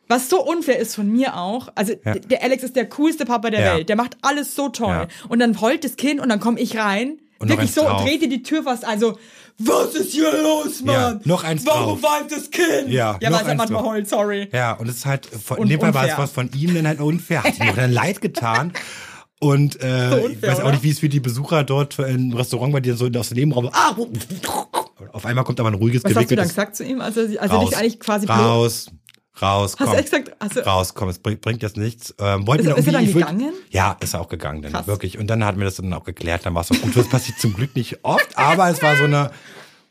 [0.07, 1.69] Was so unfair ist von mir auch.
[1.73, 1.99] Also Hm.
[2.05, 2.13] Ja.
[2.15, 3.73] der Alex ist der coolste Papa der.
[3.75, 3.89] Welt.
[3.89, 5.07] Der macht alles so toll.
[5.29, 7.17] Und dann heult das Kind und dann komme ich rein.
[7.39, 8.03] Und Wirklich so, drauf.
[8.03, 9.17] drehte die Tür fast, also,
[9.59, 10.95] was ist hier los, Mann?
[10.95, 12.11] Ja, noch eins Warum drauf.
[12.11, 12.89] weint das Kind?
[12.89, 13.91] Ja, ja noch weil es manchmal drauf.
[13.91, 14.49] heult, sorry.
[14.51, 16.87] Ja, und es ist halt, von, in dem Fall war es was von ihm dann
[16.87, 17.43] halt unfair.
[17.43, 18.73] Hat ihm auch dann leid getan.
[19.39, 20.71] Und äh, So ich unfair, weiß auch oder?
[20.73, 23.69] nicht, wie es für die Besucher dort im Restaurant bei dir so aus dem Nebenraum.
[23.71, 23.95] Ah,
[25.13, 27.23] auf einmal kommt aber ein ruhiges Was hast du dann gesagt zu ihm, als er,
[27.23, 28.33] als er raus, dich eigentlich quasi blo-
[29.41, 32.13] raus, raus, Hast du echt gesagt, du- raus, komm, es bringt, jetzt nichts.
[32.19, 33.53] Ähm, wollten Ist- wir ist er dann ich würd- gegangen?
[33.69, 34.87] Ja, ist er auch gegangen, dann Krass.
[34.87, 35.17] wirklich.
[35.17, 36.95] Und dann hatten wir das dann auch geklärt, dann war es auch gut.
[36.95, 39.31] Das passiert zum Glück nicht oft, aber es war so eine,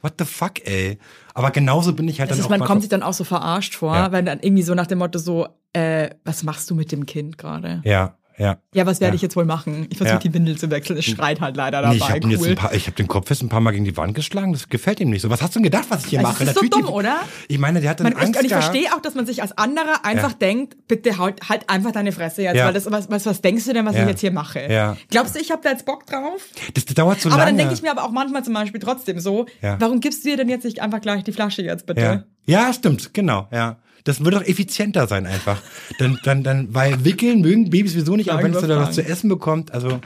[0.03, 0.99] what the fuck, ey.
[1.35, 3.25] Aber genauso bin ich halt Das dann ist, auch man kommt sich dann auch so
[3.25, 4.13] verarscht vor, Ja.
[4.13, 7.37] wenn dann irgendwie so nach dem Motto so, äh, was machst du mit dem Kind
[7.39, 7.83] gerade?
[7.85, 8.59] Ja, ja.
[8.75, 9.17] Ja, was werde Ja.
[9.17, 9.87] ich jetzt wohl machen?
[9.91, 10.21] Ich versuche Ja.
[10.21, 10.99] die Windel zu wechseln.
[10.99, 11.95] Es schreit halt leider dabei.
[11.95, 12.57] Nee, ich habe cool.
[12.61, 14.53] habe den Kopf jetzt ein paar Mal gegen die Wand geschlagen.
[14.53, 15.31] Das gefällt ihm nicht so.
[15.31, 16.45] Was hast du denn gedacht, was ich hier Also, mache?
[16.45, 17.17] das ist so dumm, die- oder?
[17.49, 19.57] Ich meine, der hat dann Man, Angst und ich verstehe auch, dass man sich als
[19.57, 22.67] anderer einfach denkt, bitte halt, halt einfach deine Fresse jetzt, Ja.
[22.67, 24.67] weil das, was, was, was denkst du denn, was ich jetzt hier mache?
[24.71, 24.97] Ja.
[25.11, 26.43] Glaubst du, ich habe da jetzt Bock drauf?
[26.75, 27.51] Das, das dauert so aber lange.
[27.53, 29.77] dann denke ich mir aber auch manchmal zum Beispiel trotzdem so, Ja.
[29.81, 32.01] warum gibst du dir denn jetzt nicht einfach gleich die Flasche jetzt bitte?
[32.01, 32.25] ja.
[32.67, 33.77] ja, stimmt, genau, ja.
[34.07, 35.61] Das würde doch effizienter sein einfach.
[35.99, 39.05] dann, dann, dann, weil wickeln mögen Babys sowieso nicht, aber wenn es da was zu
[39.05, 40.01] essen bekommt, also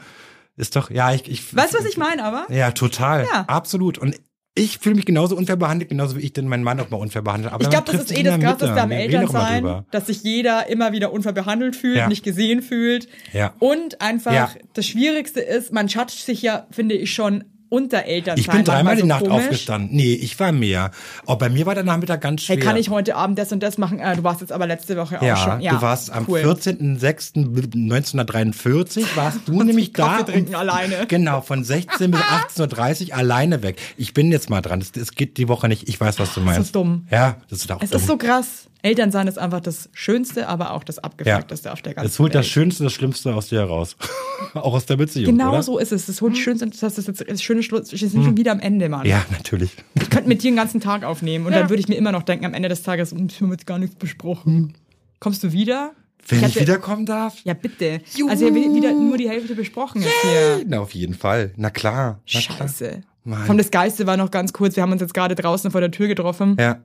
[0.57, 2.47] ist doch, ja, ich, ich Weißt du, was ich meine aber?
[2.53, 3.27] Ja, total.
[3.33, 3.45] Ja.
[3.47, 3.99] Absolut.
[3.99, 4.17] Und
[4.55, 7.23] ich fühle mich genauso unfair behandelt, genauso wie ich denn meinen Mann auch mal unfair
[7.23, 7.53] behandelt.
[7.53, 11.13] Aber Ich glaube, das ist eh das Krasseste am Elternsein, dass sich jeder immer wieder
[11.13, 12.09] unfair behandelt fühlt, Ja.
[12.09, 13.07] nicht gesehen fühlt.
[13.33, 13.55] Ja.
[13.59, 14.51] Und einfach Ja.
[14.75, 18.07] das Schwierigste ist, man judgt sich ja, finde ich, schon unter.
[18.07, 19.45] Ich bin dreimal die manchmal Nacht so komisch.
[19.45, 19.97] aufgestanden.
[19.97, 20.91] Nee, ich war mehr.
[21.25, 22.57] Auch bei mir war der Nachmittag ganz schwer.
[22.57, 23.99] Hey, kann ich heute Abend das und das machen?
[24.01, 25.63] Äh, du warst jetzt aber letzte Woche auch ja, schon.
[25.63, 26.41] Ja, du warst am cool.
[26.41, 30.19] 14.06.1943 warst du nämlich da.
[30.19, 31.07] Kaffee trinken alleine.
[31.09, 33.77] Genau, von 16 bis 18.30 Uhr alleine weg.
[33.97, 34.81] Ich bin jetzt mal dran.
[34.81, 35.89] Es, geht die Woche nicht.
[35.89, 36.75] Ich weiß, was du meinst.
[36.75, 37.07] dumm.
[37.11, 38.01] Ja, das ist auch Es dumm.
[38.01, 38.67] ist so krass.
[38.83, 42.41] Elternsein ist einfach das Schönste, aber auch das Abgefuckteste auf der ganzen es holt Welt.
[42.45, 43.97] das Schönste, das Schlimmste aus dir heraus.
[44.55, 45.63] auch aus der Beziehung, Genau oder?
[45.63, 46.07] so ist es.
[46.07, 47.91] Das holt Schönste, das ist jetzt das schöne Schluss.
[47.93, 49.07] Wir sind schon wieder am Ende, Mann.
[49.07, 49.73] Ja, natürlich.
[49.95, 52.23] Ich könnte mit dir einen ganzen Tag aufnehmen und dann würde ich mir immer noch
[52.23, 54.75] denken, am Ende des Tages, hm, wir haben jetzt gar nichts besprochen.
[55.19, 55.93] Kommst du wieder?
[56.29, 57.39] Wenn ich, hatte- wiederkommen darf?
[57.45, 58.01] Ja, bitte.
[58.29, 60.65] Also ja, wi- wieder nur die Hälfte besprochen jetzt hier.
[60.67, 61.53] Na, auf jeden Fall.
[61.57, 62.21] Na klar.
[62.33, 62.59] Na klar.
[62.69, 63.01] Scheiße.
[63.25, 63.43] Mann.
[63.47, 64.77] Komm, das Geiste war noch ganz kurz.
[64.77, 66.57] Wir haben uns jetzt gerade draußen vor der Tür getroffen.
[66.59, 66.79] Ja,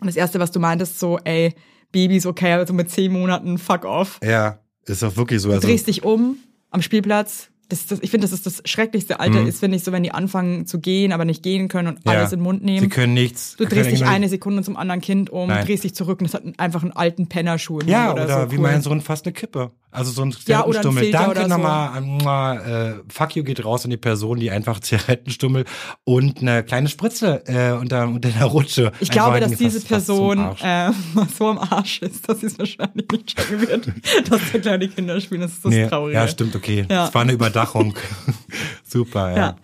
[0.00, 1.54] Und das Erste, was du meintest, so, ey,
[1.92, 4.18] Babys, okay, also mit zehn Monaten, fuck off.
[4.22, 4.58] ja.
[4.86, 5.48] Ist doch wirklich so.
[5.50, 6.36] Du Also, drehst dich um
[6.70, 7.48] am Spielplatz.
[7.68, 10.10] Das, das, ich finde, das ist das schrecklichste Alter, ist, finde ich, so, wenn die
[10.10, 12.10] anfangen zu gehen, aber nicht gehen können und Mhm.
[12.10, 12.18] ja.
[12.18, 12.80] alles in den Mund nehmen.
[12.80, 13.54] Sie können nichts.
[13.56, 15.64] Du drehst dich eine Sekunde zum anderen Kind um, Nein.
[15.64, 18.50] drehst dich zurück und es hat einfach einen alten Pennerschuh in Ja, oder, oder, so.
[18.50, 18.62] wie cool.
[18.62, 19.70] mein Sohn fast eine Kippe.
[19.92, 21.02] Also so ein Ja, Zigarettenstummel.
[21.02, 21.48] Filter Danke so.
[21.48, 22.00] nochmal.
[22.00, 25.64] Mua, Äh, fuck you geht raus an die Person, die einfach Zigarettenstummel
[26.04, 28.92] und eine kleine Spritze äh, unter, unter der Rutsche.
[29.00, 30.92] Ich glaube, dass diese Person äh,
[31.38, 33.86] so am Arsch ist, dass sie es wahrscheinlich nicht checken wird,
[34.30, 35.40] dass da kleine Kinder spielen.
[35.40, 36.16] Das ist das Nee, Traurige.
[36.18, 36.86] Ja, stimmt, okay.
[36.88, 37.06] Ja.
[37.06, 37.94] Das war eine Überdachung.
[38.84, 39.36] Super, ja.
[39.36, 39.56] Ja.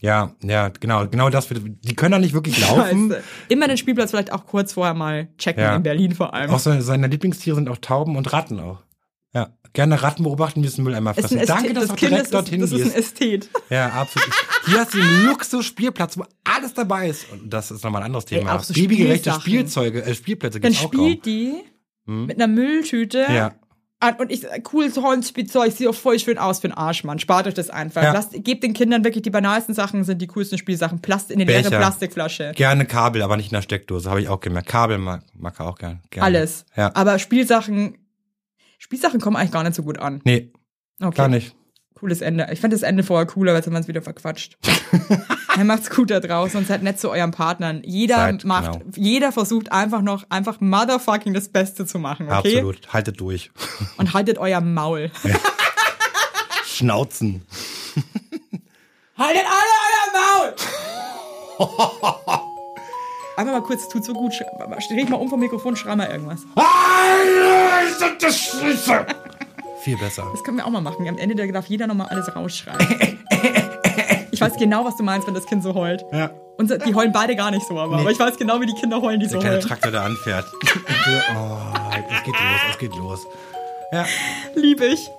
[0.00, 0.30] ja.
[0.42, 1.48] Ja, genau, genau das.
[1.48, 3.10] Die können doch nicht wirklich laufen.
[3.10, 3.22] Scheiße.
[3.48, 5.74] Immer den Spielplatz vielleicht auch kurz vorher mal checken, Ja.
[5.76, 6.50] in Berlin vor allem.
[6.50, 8.78] Auch seine, seine Lieblingstiere sind auch Tauben und Ratten auch.
[9.74, 11.38] Gerne Ratten beobachten, wie es den Mülleimer fressen.
[11.38, 12.96] ein Danke, Ästhet, dass das du Kind direkt ist, dorthin das ist ein gehst.
[12.96, 13.50] Ästhet.
[13.70, 14.30] Ja, absolut.
[14.66, 17.30] Hier hast du einen Luxus-Spielplatz, wo alles dabei ist.
[17.32, 18.54] Und das ist nochmal ein anderes Thema.
[18.54, 19.32] auch so Babygerechte.
[19.32, 21.00] Spielzeuge, äh, Spielplätze Dann gibt's auch kaum.
[21.10, 21.54] spielt die
[22.06, 23.26] mit einer Mülltüte.
[23.28, 23.54] Ja.
[24.18, 27.18] Und ich sag, cooles Holzspielzeug, sieht auch voll schön aus für den Arsch, Mann.
[27.18, 28.02] Spart euch das einfach.
[28.02, 28.12] Ja.
[28.12, 31.00] Lasst, gebt den Kindern wirklich die banalsten Sachen, sind die coolsten Spielsachen.
[31.00, 31.78] Plast in eine leere Becher.
[31.78, 32.52] Plastikflasche.
[32.54, 34.68] Gerne Kabel, aber nicht in der Steckdose, habe ich auch gemerkt.
[34.68, 36.00] Kabel mag, mag er auch gern.
[36.10, 36.26] gerne.
[36.26, 36.66] Alles.
[36.76, 36.90] Ja.
[36.94, 37.96] Aber Spielsachen,
[38.84, 40.20] Spielsachen kommen eigentlich gar nicht so gut an.
[40.24, 40.52] Nee,
[41.00, 41.16] Okay.
[41.16, 41.56] gar nicht.
[41.94, 42.48] Cooles Ende.
[42.52, 44.58] Ich fand das Ende vorher cooler, als wenn man es wieder verquatscht.
[45.56, 47.80] Dann macht's gut da draußen und seid nett zu euren Partnern.
[47.84, 48.84] Jeder Seid, macht, genau.
[48.96, 52.56] jeder versucht einfach noch, einfach motherfucking das Beste zu machen, okay?
[52.58, 52.92] Absolut.
[52.92, 53.50] Haltet durch.
[53.96, 55.10] Und haltet euer Maul.
[56.66, 57.42] Schnauzen.
[59.16, 60.48] Haltet alle euer
[61.58, 62.44] Maul!
[63.36, 64.32] Einmal mal kurz, es tut so gut.
[64.88, 66.40] Dreh ich mal um vom Mikrofon, schrei mal irgendwas.
[69.80, 70.26] Viel besser.
[70.32, 71.06] Das können wir auch mal machen.
[71.08, 73.18] Am Ende darf jeder nochmal alles rausschreien.
[74.30, 76.04] Ich weiß genau, was du meinst, wenn das Kind so heult.
[76.12, 76.30] Ja.
[76.56, 78.00] Und die heulen beide gar nicht so, aber, Nee.
[78.02, 79.66] aber ich weiß genau, wie die Kinder heulen, die Der so kleine heulen.
[79.68, 80.44] Traktor, der anfährt.
[81.36, 81.56] oh,
[82.16, 83.26] es geht los, es geht los.
[83.92, 84.06] Ja.
[84.54, 85.10] Liebe ich.